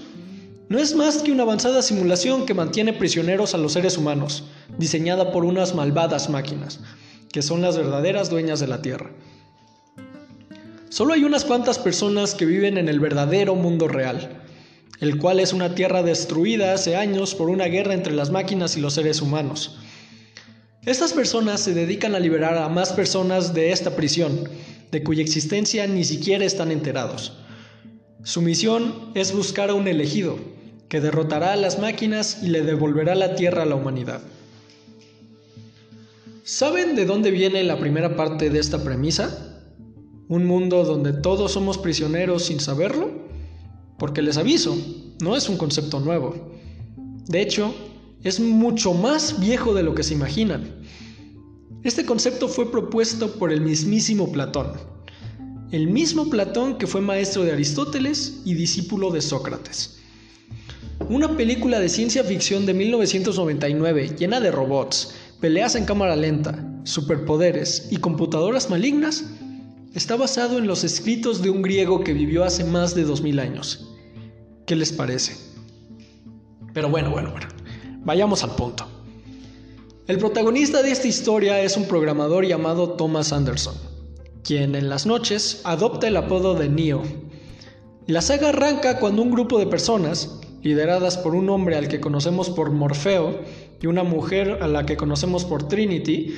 no 0.70 0.78
es 0.78 0.96
más 0.96 1.24
que 1.24 1.32
una 1.32 1.44
avanzada 1.44 1.82
simulación 1.82 2.46
que 2.46 2.54
mantiene 2.54 2.94
prisioneros 2.94 3.56
a 3.56 3.58
los 3.58 3.74
seres 3.74 3.98
humanos, 3.98 4.44
diseñada 4.78 5.32
por 5.32 5.44
unas 5.44 5.74
malvadas 5.74 6.30
máquinas, 6.30 6.80
que 7.32 7.42
son 7.42 7.62
las 7.62 7.76
verdaderas 7.76 8.30
dueñas 8.30 8.60
de 8.60 8.68
la 8.68 8.80
Tierra. 8.84 9.10
Solo 10.90 11.14
hay 11.14 11.24
unas 11.24 11.44
cuantas 11.44 11.80
personas 11.80 12.36
que 12.36 12.46
viven 12.46 12.78
en 12.78 12.88
el 12.88 13.00
verdadero 13.00 13.56
mundo 13.56 13.88
real, 13.88 14.44
el 15.00 15.18
cual 15.18 15.40
es 15.40 15.54
una 15.54 15.74
Tierra 15.74 16.04
destruida 16.04 16.74
hace 16.74 16.96
años 16.96 17.34
por 17.34 17.50
una 17.50 17.66
guerra 17.66 17.96
entre 17.96 18.14
las 18.14 18.30
máquinas 18.30 18.78
y 18.78 18.80
los 18.80 18.94
seres 18.94 19.22
humanos. 19.24 19.80
Estas 20.86 21.14
personas 21.14 21.62
se 21.62 21.74
dedican 21.74 22.14
a 22.14 22.20
liberar 22.20 22.58
a 22.58 22.70
más 22.70 22.94
personas 22.94 23.56
de 23.56 23.72
esta 23.72 23.96
prisión, 23.96 24.48
de 24.92 25.04
cuya 25.04 25.24
existencia 25.24 25.88
ni 25.88 26.04
siquiera 26.04 26.46
están 26.46 26.72
enterados. 26.72 27.40
Su 28.24 28.44
misión 28.44 29.12
es 29.16 29.34
buscar 29.34 29.72
a 29.72 29.74
un 29.74 29.88
elegido, 29.88 30.38
que 30.90 31.00
derrotará 31.00 31.54
a 31.54 31.56
las 31.56 31.80
máquinas 31.80 32.40
y 32.42 32.48
le 32.48 32.64
devolverá 32.64 33.14
la 33.14 33.36
tierra 33.36 33.64
a 33.64 33.66
la 33.66 33.76
humanidad. 33.76 34.22
¿Saben 36.44 36.96
de 36.96 37.06
dónde 37.06 37.30
viene 37.30 37.64
la 37.64 37.80
primera 37.80 38.16
parte 38.16 38.50
de 38.50 38.58
esta 38.58 38.84
premisa? 38.84 39.62
¿Un 40.28 40.46
mundo 40.46 40.84
donde 40.84 41.14
todos 41.14 41.52
somos 41.52 41.78
prisioneros 41.78 42.46
sin 42.46 42.60
saberlo? 42.60 43.12
Porque 44.00 44.24
les 44.24 44.38
aviso, 44.38 44.76
no 45.22 45.36
es 45.36 45.48
un 45.48 45.58
concepto 45.58 46.00
nuevo. 46.00 46.58
De 47.28 47.40
hecho, 47.40 47.74
es 48.24 48.40
mucho 48.40 48.96
más 48.96 49.40
viejo 49.40 49.76
de 49.76 49.84
lo 49.84 49.94
que 49.94 50.04
se 50.04 50.16
imaginan. 50.16 50.82
Este 51.84 52.04
concepto 52.04 52.48
fue 52.48 52.72
propuesto 52.72 53.34
por 53.34 53.52
el 53.52 53.62
mismísimo 53.62 54.32
Platón, 54.32 54.74
el 55.72 55.88
mismo 55.88 56.32
Platón 56.32 56.80
que 56.80 56.88
fue 56.88 57.00
maestro 57.00 57.44
de 57.44 57.52
Aristóteles 57.52 58.42
y 58.44 58.56
discípulo 58.56 59.12
de 59.12 59.22
Sócrates. 59.22 59.99
Una 61.10 61.36
película 61.36 61.80
de 61.80 61.90
ciencia 61.90 62.24
ficción 62.24 62.68
de 62.68 62.76
1999 62.76 64.16
llena 64.16 64.40
de 64.40 64.52
robots, 64.52 65.16
peleas 65.42 65.74
en 65.74 65.86
cámara 65.86 66.16
lenta, 66.16 66.64
superpoderes 66.84 67.88
y 67.90 67.98
computadoras 67.98 68.70
malignas 68.70 69.26
está 69.96 70.16
basado 70.16 70.60
en 70.60 70.68
los 70.68 70.84
escritos 70.84 71.42
de 71.42 71.50
un 71.50 71.64
griego 71.64 72.04
que 72.04 72.14
vivió 72.14 72.44
hace 72.44 72.64
más 72.64 72.94
de 72.94 73.06
2000 73.06 73.40
años. 73.40 73.90
¿Qué 74.68 74.76
les 74.76 74.92
parece? 74.94 75.36
Pero 76.76 76.90
bueno, 76.90 77.10
bueno, 77.10 77.32
bueno, 77.32 77.48
vayamos 78.06 78.44
al 78.44 78.52
punto. 78.52 78.88
El 80.06 80.20
protagonista 80.20 80.84
de 80.84 80.92
esta 80.92 81.08
historia 81.08 81.60
es 81.62 81.76
un 81.76 81.88
programador 81.88 82.46
llamado 82.46 82.92
Thomas 82.92 83.34
Anderson, 83.34 83.74
quien 84.44 84.76
en 84.76 84.90
las 84.90 85.08
noches 85.08 85.62
adopta 85.64 86.08
el 86.08 86.18
apodo 86.18 86.54
de 86.54 86.70
Neo. 86.70 87.02
La 88.06 88.22
saga 88.22 88.50
arranca 88.50 89.00
cuando 89.00 89.24
un 89.24 89.32
grupo 89.32 89.58
de 89.58 89.66
personas, 89.66 90.39
lideradas 90.62 91.18
por 91.18 91.36
un 91.36 91.50
hombre 91.50 91.76
al 91.76 91.88
que 91.88 92.00
conocemos 92.00 92.50
por 92.50 92.72
Morfeo 92.72 93.40
y 93.82 93.88
una 93.88 94.04
mujer 94.04 94.60
a 94.62 94.68
la 94.68 94.86
que 94.86 94.98
conocemos 94.98 95.46
por 95.46 95.68
Trinity, 95.68 96.36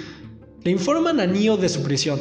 le 0.64 0.72
informan 0.72 1.20
a 1.20 1.28
Neo 1.28 1.58
de 1.58 1.70
su 1.70 1.82
prisión, 1.84 2.20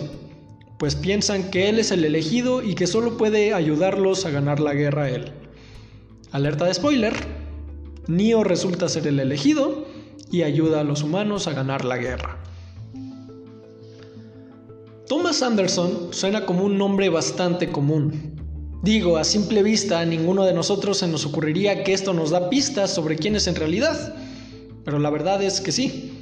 pues 0.79 0.97
piensan 0.97 1.51
que 1.51 1.69
él 1.69 1.79
es 1.79 1.91
el 1.91 2.05
elegido 2.05 2.63
y 2.63 2.75
que 2.75 2.87
solo 2.87 3.17
puede 3.17 3.53
ayudarlos 3.53 4.25
a 4.25 4.31
ganar 4.31 4.61
la 4.61 4.73
guerra 4.73 5.05
a 5.05 5.11
él. 5.11 5.33
Alerta 6.33 6.65
de 6.65 6.75
spoiler, 6.75 7.13
Neo 8.07 8.45
resulta 8.45 8.89
ser 8.89 9.07
el 9.07 9.21
elegido 9.21 9.87
y 10.31 10.43
ayuda 10.43 10.81
a 10.81 10.85
los 10.85 11.03
humanos 11.03 11.47
a 11.49 11.53
ganar 11.53 11.85
la 11.85 11.99
guerra. 11.99 12.39
Thomas 15.07 15.43
Anderson 15.43 16.13
suena 16.13 16.47
como 16.47 16.65
un 16.65 16.79
nombre 16.79 17.09
bastante 17.09 17.69
común, 17.69 18.40
Digo, 18.83 19.19
a 19.19 19.25
simple 19.25 19.63
vista, 19.63 20.01
a 20.01 20.07
ninguno 20.07 20.45
de 20.45 20.55
nosotros 20.55 20.97
se 20.97 21.07
nos 21.07 21.27
ocurriría 21.27 21.85
que 21.85 21.93
esto 21.93 22.15
nos 22.15 22.31
da 22.31 22.49
pistas 22.49 22.91
sobre 22.91 23.17
quién 23.17 23.37
es 23.37 23.47
en 23.47 23.55
realidad, 23.55 24.15
pero 24.87 24.99
la 24.99 25.11
verdad 25.11 25.43
es 25.43 25.61
que 25.61 25.71
sí. 25.71 26.13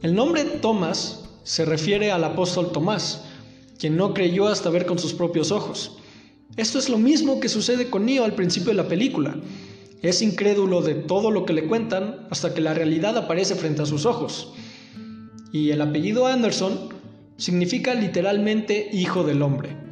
El 0.00 0.14
nombre 0.14 0.44
Tomás 0.44 1.24
se 1.42 1.66
refiere 1.66 2.10
al 2.10 2.24
apóstol 2.24 2.72
Tomás, 2.72 3.24
quien 3.78 3.98
no 3.98 4.14
creyó 4.14 4.48
hasta 4.48 4.70
ver 4.70 4.86
con 4.86 4.98
sus 4.98 5.12
propios 5.12 5.52
ojos. 5.52 5.98
Esto 6.56 6.78
es 6.78 6.88
lo 6.88 6.96
mismo 6.96 7.38
que 7.38 7.50
sucede 7.50 7.90
con 7.90 8.06
Neo 8.06 8.24
al 8.24 8.34
principio 8.34 8.70
de 8.70 8.76
la 8.76 8.88
película. 8.88 9.36
Es 10.00 10.22
incrédulo 10.22 10.80
de 10.80 10.94
todo 10.94 11.30
lo 11.30 11.44
que 11.44 11.52
le 11.52 11.66
cuentan 11.66 12.26
hasta 12.30 12.54
que 12.54 12.62
la 12.62 12.72
realidad 12.72 13.18
aparece 13.18 13.56
frente 13.56 13.82
a 13.82 13.86
sus 13.86 14.06
ojos. 14.06 14.54
Y 15.52 15.70
el 15.70 15.82
apellido 15.82 16.26
Anderson 16.26 16.94
significa 17.36 17.94
literalmente 17.94 18.88
hijo 18.90 19.22
del 19.22 19.42
hombre. 19.42 19.83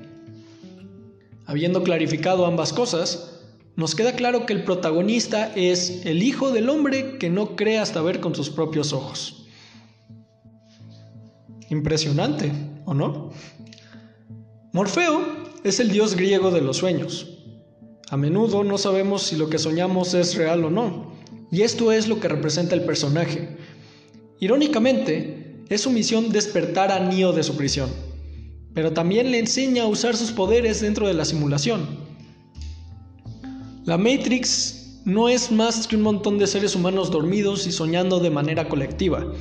Habiendo 1.52 1.82
clarificado 1.82 2.46
ambas 2.46 2.72
cosas, 2.72 3.42
nos 3.76 3.94
queda 3.94 4.16
claro 4.16 4.46
que 4.46 4.54
el 4.54 4.64
protagonista 4.64 5.52
es 5.54 6.06
el 6.06 6.22
hijo 6.22 6.50
del 6.50 6.70
hombre 6.70 7.18
que 7.18 7.28
no 7.28 7.56
cree 7.56 7.78
hasta 7.78 8.00
ver 8.00 8.20
con 8.20 8.34
sus 8.34 8.48
propios 8.48 8.94
ojos. 8.94 9.44
Impresionante, 11.68 12.50
¿o 12.86 12.94
no? 12.94 13.32
Morfeo 14.72 15.20
es 15.62 15.78
el 15.78 15.90
dios 15.90 16.16
griego 16.16 16.50
de 16.52 16.62
los 16.62 16.78
sueños. 16.78 17.28
A 18.08 18.16
menudo 18.16 18.64
no 18.64 18.78
sabemos 18.78 19.22
si 19.24 19.36
lo 19.36 19.50
que 19.50 19.58
soñamos 19.58 20.14
es 20.14 20.36
real 20.36 20.64
o 20.64 20.70
no, 20.70 21.12
y 21.50 21.60
esto 21.60 21.92
es 21.92 22.08
lo 22.08 22.18
que 22.18 22.28
representa 22.28 22.74
el 22.74 22.86
personaje. 22.86 23.58
Irónicamente, 24.40 25.64
es 25.68 25.82
su 25.82 25.90
misión 25.90 26.32
despertar 26.32 26.90
a 26.90 26.98
Neo 26.98 27.34
de 27.34 27.42
su 27.42 27.58
prisión 27.58 27.90
pero 28.74 28.92
también 28.92 29.30
le 29.30 29.38
enseña 29.38 29.84
a 29.84 29.88
usar 29.88 30.16
sus 30.16 30.32
poderes 30.32 30.80
dentro 30.80 31.06
de 31.06 31.14
la 31.14 31.24
simulación. 31.24 31.86
La 33.84 33.98
Matrix 33.98 35.00
no 35.04 35.28
es 35.28 35.50
más 35.50 35.86
que 35.86 35.96
un 35.96 36.02
montón 36.02 36.38
de 36.38 36.46
seres 36.46 36.74
humanos 36.74 37.10
dormidos 37.10 37.66
y 37.66 37.72
soñando 37.72 38.20
de 38.20 38.30
manera 38.30 38.68
colectiva. 38.68 39.32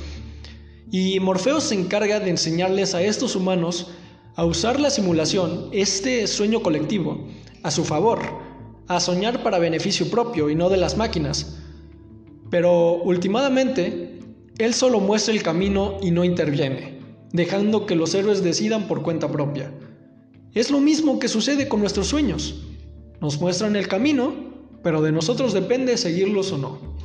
Y 0.90 1.18
Morfeo 1.20 1.60
se 1.60 1.74
encarga 1.74 2.20
de 2.20 2.30
enseñarles 2.30 2.94
a 2.94 3.02
estos 3.02 3.34
humanos 3.36 3.92
a 4.34 4.44
usar 4.44 4.80
la 4.80 4.90
simulación, 4.90 5.68
este 5.72 6.26
sueño 6.26 6.62
colectivo, 6.62 7.28
a 7.62 7.70
su 7.70 7.84
favor, 7.84 8.20
a 8.88 9.00
soñar 9.00 9.42
para 9.42 9.58
beneficio 9.58 10.10
propio 10.10 10.50
y 10.50 10.54
no 10.54 10.68
de 10.68 10.76
las 10.76 10.96
máquinas. 10.96 11.58
Pero 12.50 13.02
últimamente, 13.02 14.18
él 14.58 14.74
solo 14.74 15.00
muestra 15.00 15.32
el 15.32 15.42
camino 15.42 15.96
y 16.02 16.10
no 16.10 16.24
interviene 16.24 17.01
dejando 17.32 17.86
que 17.86 17.96
los 17.96 18.14
héroes 18.14 18.42
decidan 18.42 18.86
por 18.86 19.02
cuenta 19.02 19.30
propia. 19.30 19.72
Es 20.54 20.70
lo 20.70 20.80
mismo 20.80 21.18
que 21.18 21.28
sucede 21.28 21.68
con 21.68 21.80
nuestros 21.80 22.08
sueños. 22.08 22.62
Nos 23.20 23.40
muestran 23.40 23.74
el 23.76 23.88
camino, 23.88 24.34
pero 24.82 25.00
de 25.00 25.12
nosotros 25.12 25.52
depende 25.52 25.96
seguirlos 25.96 26.52
o 26.52 26.58
no. 26.58 26.96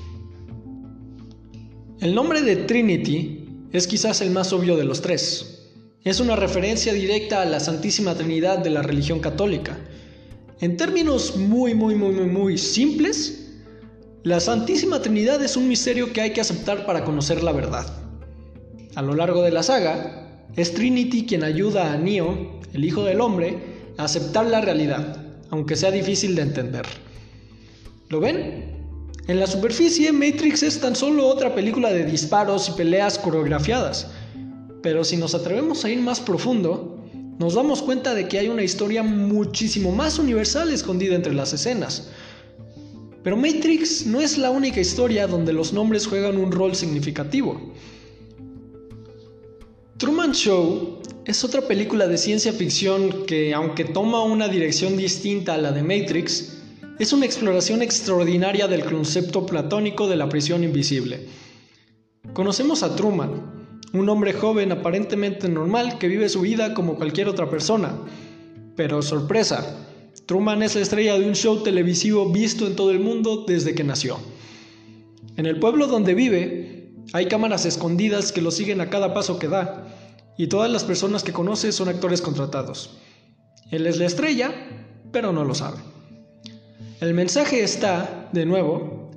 El 2.00 2.14
nombre 2.14 2.42
de 2.42 2.58
Trinity 2.58 3.68
es 3.72 3.88
quizás 3.88 4.22
el 4.22 4.32
más 4.32 4.52
obvio 4.54 4.76
de 4.76 4.84
los 4.84 5.02
tres. 5.02 5.72
Es 6.04 6.20
una 6.20 6.36
referencia 6.36 6.94
directa 6.94 7.42
a 7.42 7.46
la 7.46 7.60
Santísima 7.60 8.16
Trinidad 8.16 8.60
de 8.60 8.70
la 8.70 8.82
religión 8.82 9.20
católica. 9.20 9.78
En 10.60 10.78
términos 10.78 11.38
muy, 11.38 11.74
muy, 11.74 11.96
muy, 11.96 12.14
muy, 12.14 12.28
muy 12.28 12.58
simples, 12.58 13.54
la 14.24 14.40
Santísima 14.40 15.02
Trinidad 15.02 15.42
es 15.44 15.56
un 15.56 15.68
misterio 15.68 16.12
que 16.12 16.22
hay 16.22 16.34
que 16.34 16.42
aceptar 16.42 16.86
para 16.86 17.06
conocer 17.06 17.44
la 17.44 17.52
verdad. 17.52 18.07
A 18.98 19.04
lo 19.04 19.14
largo 19.14 19.44
de 19.44 19.52
la 19.52 19.62
saga, 19.62 20.42
es 20.56 20.74
Trinity 20.74 21.28
quien 21.28 21.44
ayuda 21.44 21.94
a 21.94 21.98
Neo, 22.00 22.60
el 22.74 22.84
hijo 22.84 23.04
del 23.04 23.22
hombre, 23.22 23.60
a 23.96 24.06
aceptar 24.06 24.48
la 24.48 24.60
realidad, 24.60 25.24
aunque 25.52 25.76
sea 25.76 25.92
difícil 25.92 26.34
de 26.34 26.42
entender. 26.42 26.88
¿Lo 28.10 28.20
ven? 28.20 28.76
En 29.28 29.40
la 29.40 29.46
superficie, 29.46 30.12
Matrix 30.12 30.64
es 30.64 30.80
tan 30.80 30.96
solo 30.96 31.28
otra 31.28 31.54
película 31.54 31.94
de 31.94 32.06
disparos 32.06 32.70
y 32.70 32.72
peleas 32.72 33.20
coreografiadas, 33.20 34.08
pero 34.82 35.04
si 35.04 35.16
nos 35.16 35.36
atrevemos 35.36 35.86
a 35.86 35.92
ir 35.92 36.00
más 36.00 36.20
profundo, 36.20 37.08
nos 37.38 37.54
damos 37.54 37.84
cuenta 37.84 38.16
de 38.16 38.28
que 38.28 38.40
hay 38.40 38.48
una 38.50 38.64
historia 38.64 39.04
muchísimo 39.04 39.92
más 39.92 40.18
universal 40.18 40.72
escondida 40.72 41.14
entre 41.14 41.36
las 41.36 41.54
escenas. 41.54 42.10
Pero 43.24 43.38
Matrix 43.38 44.08
no 44.08 44.22
es 44.22 44.40
la 44.40 44.50
única 44.50 44.82
historia 44.82 45.28
donde 45.28 45.54
los 45.54 45.72
nombres 45.72 46.08
juegan 46.08 46.38
un 46.38 46.52
rol 46.52 46.74
significativo. 46.74 47.76
Truman 49.98 50.32
Show 50.32 51.00
es 51.26 51.44
otra 51.44 51.62
película 51.62 52.08
de 52.08 52.20
ciencia 52.20 52.54
ficción 52.54 53.26
que, 53.26 53.56
aunque 53.56 53.84
toma 53.84 54.22
una 54.22 54.48
dirección 54.48 54.96
distinta 54.96 55.56
a 55.56 55.58
la 55.58 55.72
de 55.72 55.82
Matrix, 55.82 56.60
es 57.00 57.14
una 57.14 57.26
exploración 57.26 57.82
extraordinaria 57.82 58.68
del 58.68 58.86
concepto 58.86 59.48
platónico 59.48 60.08
de 60.08 60.16
la 60.16 60.30
prisión 60.30 60.64
invisible. 60.64 61.26
Conocemos 62.34 62.84
a 62.84 62.96
Truman, 62.96 63.80
un 63.92 64.08
hombre 64.08 64.34
joven 64.34 64.72
aparentemente 64.72 65.50
normal 65.50 65.98
que 65.98 66.08
vive 66.08 66.30
su 66.30 66.42
vida 66.42 66.76
como 66.76 66.94
cualquier 66.94 67.28
otra 67.28 67.50
persona. 67.50 67.98
Pero 68.76 69.02
sorpresa, 69.02 69.88
Truman 70.28 70.62
es 70.62 70.76
la 70.76 70.82
estrella 70.82 71.18
de 71.18 71.26
un 71.26 71.34
show 71.34 71.64
televisivo 71.64 72.32
visto 72.32 72.68
en 72.68 72.76
todo 72.76 72.92
el 72.92 73.00
mundo 73.00 73.46
desde 73.48 73.74
que 73.74 73.84
nació. 73.84 74.20
En 75.38 75.48
el 75.48 75.60
pueblo 75.60 75.88
donde 75.88 76.14
vive, 76.14 76.67
hay 77.14 77.28
cámaras 77.28 77.66
escondidas 77.66 78.32
que 78.32 78.42
lo 78.42 78.52
siguen 78.52 78.82
a 78.82 78.90
cada 78.90 79.14
paso 79.14 79.40
que 79.40 79.48
da, 79.48 79.88
y 80.38 80.48
todas 80.48 80.72
las 80.72 80.84
personas 80.84 81.24
que 81.24 81.34
conoce 81.34 81.72
son 81.72 81.90
actores 81.90 82.22
contratados. 82.22 82.98
Él 83.72 83.88
es 83.88 83.98
la 83.98 84.06
estrella, 84.06 84.54
pero 85.12 85.34
no 85.34 85.44
lo 85.44 85.56
sabe. 85.56 85.78
El 87.00 87.14
mensaje 87.14 87.64
está 87.64 88.30
de 88.34 88.46
nuevo, 88.46 89.12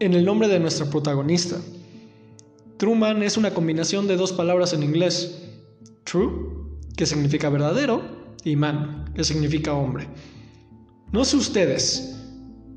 en 0.00 0.14
el 0.14 0.24
nombre 0.24 0.48
de 0.48 0.60
nuestra 0.60 0.86
protagonista. 0.86 1.56
Truman 2.78 3.22
es 3.22 3.36
una 3.36 3.52
combinación 3.52 4.06
de 4.06 4.16
dos 4.16 4.32
palabras 4.32 4.72
en 4.72 4.82
inglés. 4.82 5.42
True, 6.04 6.32
que 6.96 7.06
significa 7.06 7.50
verdadero, 7.50 8.02
y 8.44 8.56
man, 8.56 9.12
que 9.14 9.24
significa 9.24 9.74
hombre. 9.74 10.08
No 11.12 11.24
sé 11.24 11.36
ustedes, 11.36 12.16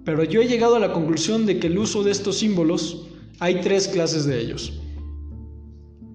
pero 0.03 0.23
yo 0.23 0.41
he 0.41 0.47
llegado 0.47 0.75
a 0.75 0.79
la 0.79 0.91
conclusión 0.91 1.45
de 1.45 1.59
que 1.59 1.67
el 1.67 1.77
uso 1.77 2.03
de 2.03 2.11
estos 2.11 2.39
símbolos 2.39 3.07
hay 3.43 3.59
tres 3.59 3.89
clases 3.89 4.23
de 4.25 4.39
ellos. 4.39 4.71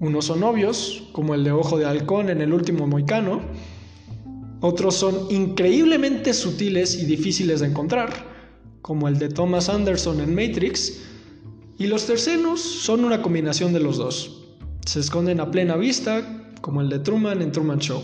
Unos 0.01 0.25
son 0.25 0.43
obvios, 0.45 1.03
como 1.13 1.35
el 1.35 1.45
de 1.45 1.53
ojo 1.53 1.77
de 1.77 1.85
halcón 1.85 2.31
en 2.31 2.41
el 2.41 2.55
último 2.55 2.87
moicano. 2.87 3.43
Otros 4.63 4.95
son 4.95 5.27
increíblemente 5.29 6.33
sutiles 6.33 6.95
y 6.95 7.05
difíciles 7.05 7.61
de 7.61 7.67
encontrar, 7.67 8.09
como 8.81 9.09
el 9.09 9.19
de 9.19 9.29
Thomas 9.29 9.69
Anderson 9.69 10.23
en 10.23 10.35
Matrix. 10.35 11.01
Y 11.77 11.89
los 11.89 12.07
terceros 12.07 12.63
son 12.63 13.05
una 13.05 13.21
combinación 13.21 13.75
de 13.75 13.81
los 13.81 13.99
dos. 13.99 14.47
Se 14.87 15.01
esconden 15.01 15.41
a 15.41 15.51
plena 15.51 15.77
vista, 15.77 16.47
como 16.63 16.81
el 16.81 16.89
de 16.89 17.01
Truman 17.01 17.43
en 17.43 17.53
Truman 17.53 17.79
Show. 17.79 18.03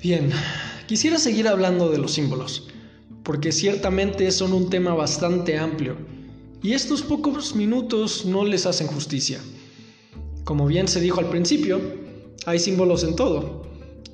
Bien, 0.00 0.30
quisiera 0.86 1.18
seguir 1.18 1.48
hablando 1.48 1.90
de 1.90 1.98
los 1.98 2.12
símbolos, 2.12 2.68
porque 3.26 3.50
ciertamente 3.50 4.30
son 4.30 4.52
un 4.52 4.70
tema 4.70 4.94
bastante 4.94 5.58
amplio, 5.58 5.96
y 6.62 6.74
estos 6.74 7.02
pocos 7.02 7.56
minutos 7.56 8.24
no 8.24 8.44
les 8.44 8.66
hacen 8.66 8.86
justicia. 8.86 9.40
Como 10.44 10.64
bien 10.68 10.86
se 10.86 11.00
dijo 11.00 11.18
al 11.18 11.28
principio, 11.28 11.80
hay 12.46 12.60
símbolos 12.60 13.02
en 13.02 13.16
todo, 13.16 13.66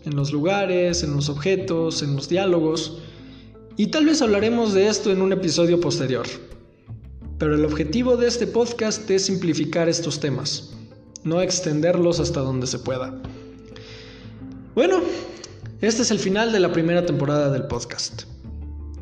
en 0.07 0.17
los 0.17 0.33
lugares, 0.33 1.03
en 1.03 1.15
los 1.15 1.29
objetos, 1.29 2.03
en 2.03 2.17
los 2.17 2.31
diálogos, 2.31 3.01
y 3.77 3.89
tal 3.89 4.07
vez 4.07 4.23
hablaremos 4.23 4.73
de 4.73 4.89
esto 4.89 5.13
en 5.13 5.21
un 5.21 5.35
episodio 5.35 5.79
posterior. 5.79 6.27
Pero 7.37 7.55
el 7.55 7.67
objetivo 7.67 8.17
de 8.17 8.29
este 8.29 8.47
podcast 8.47 9.11
es 9.11 9.27
simplificar 9.27 9.91
estos 9.91 10.21
temas, 10.21 10.73
no 11.23 11.43
extenderlos 11.43 12.19
hasta 12.19 12.41
donde 12.41 12.67
se 12.67 12.79
pueda. 12.79 13.21
Bueno, 14.75 15.03
este 15.83 16.01
es 16.01 16.11
el 16.11 16.19
final 16.19 16.51
de 16.51 16.61
la 16.61 16.73
primera 16.73 17.05
temporada 17.05 17.51
del 17.51 17.65
podcast. 17.65 18.32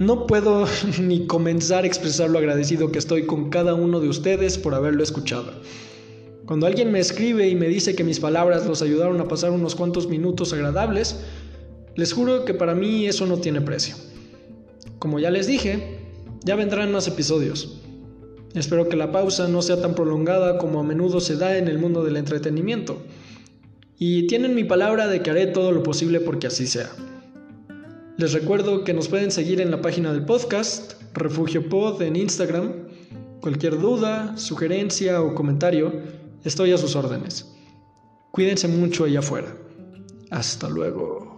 No 0.01 0.27
puedo 0.27 0.67
ni 1.03 1.27
comenzar 1.27 1.85
a 1.85 1.87
expresar 1.87 2.31
lo 2.31 2.39
agradecido 2.39 2.91
que 2.91 2.99
estoy 2.99 3.27
con 3.27 3.51
cada 3.51 3.75
uno 3.75 4.01
de 4.01 4.09
ustedes 4.09 4.57
por 4.57 4.75
haberlo 4.75 5.03
escuchado. 5.03 5.53
Cuando 6.47 6.67
alguien 6.67 6.91
me 6.91 7.01
escribe 7.01 7.47
y 7.51 7.55
me 7.55 7.69
dice 7.69 7.95
que 7.95 8.03
mis 8.03 8.19
palabras 8.19 8.67
los 8.67 8.81
ayudaron 8.81 9.21
a 9.21 9.29
pasar 9.29 9.51
unos 9.51 9.75
cuantos 9.75 10.09
minutos 10.09 10.55
agradables, 10.55 11.21
les 11.97 12.15
juro 12.15 12.47
que 12.47 12.55
para 12.55 12.75
mí 12.75 13.07
eso 13.07 13.27
no 13.27 13.41
tiene 13.41 13.61
precio. 13.61 13.95
Como 14.99 15.19
ya 15.19 15.31
les 15.31 15.47
dije, 15.47 15.99
ya 16.45 16.57
vendrán 16.57 16.93
más 16.93 17.07
episodios. 17.07 17.83
Espero 18.55 18.89
que 18.89 18.97
la 18.97 19.13
pausa 19.13 19.49
no 19.49 19.61
sea 19.61 19.83
tan 19.83 19.95
prolongada 19.95 20.57
como 20.57 20.81
a 20.81 20.83
menudo 20.83 21.21
se 21.21 21.37
da 21.37 21.59
en 21.59 21.69
el 21.69 21.79
mundo 21.79 22.03
del 22.05 22.17
entretenimiento 22.17 23.03
y 23.99 24.27
tienen 24.29 24.55
mi 24.55 24.65
palabra 24.65 25.09
de 25.09 25.21
que 25.21 25.29
haré 25.29 25.47
todo 25.47 25.73
lo 25.73 25.83
posible 25.83 26.21
porque 26.21 26.47
así 26.47 26.67
sea. 26.67 26.91
Les 28.21 28.35
recuerdo 28.35 28.85
que 28.85 28.93
nos 28.93 29.09
pueden 29.09 29.31
seguir 29.31 29.63
en 29.63 29.71
la 29.71 29.81
página 29.81 30.13
del 30.13 30.27
podcast, 30.27 30.93
Refugio 31.15 31.71
Pod 31.71 32.03
en 32.03 32.17
Instagram. 32.17 32.71
Cualquier 33.41 33.81
duda, 33.81 34.37
sugerencia 34.37 35.23
o 35.23 35.35
comentario, 35.35 35.91
estoy 36.45 36.73
a 36.73 36.77
sus 36.77 36.97
órdenes. 36.97 37.51
Cuídense 38.31 38.69
mucho 38.69 39.05
allá 39.05 39.21
afuera. 39.21 39.57
Hasta 40.31 40.69
luego. 40.69 41.30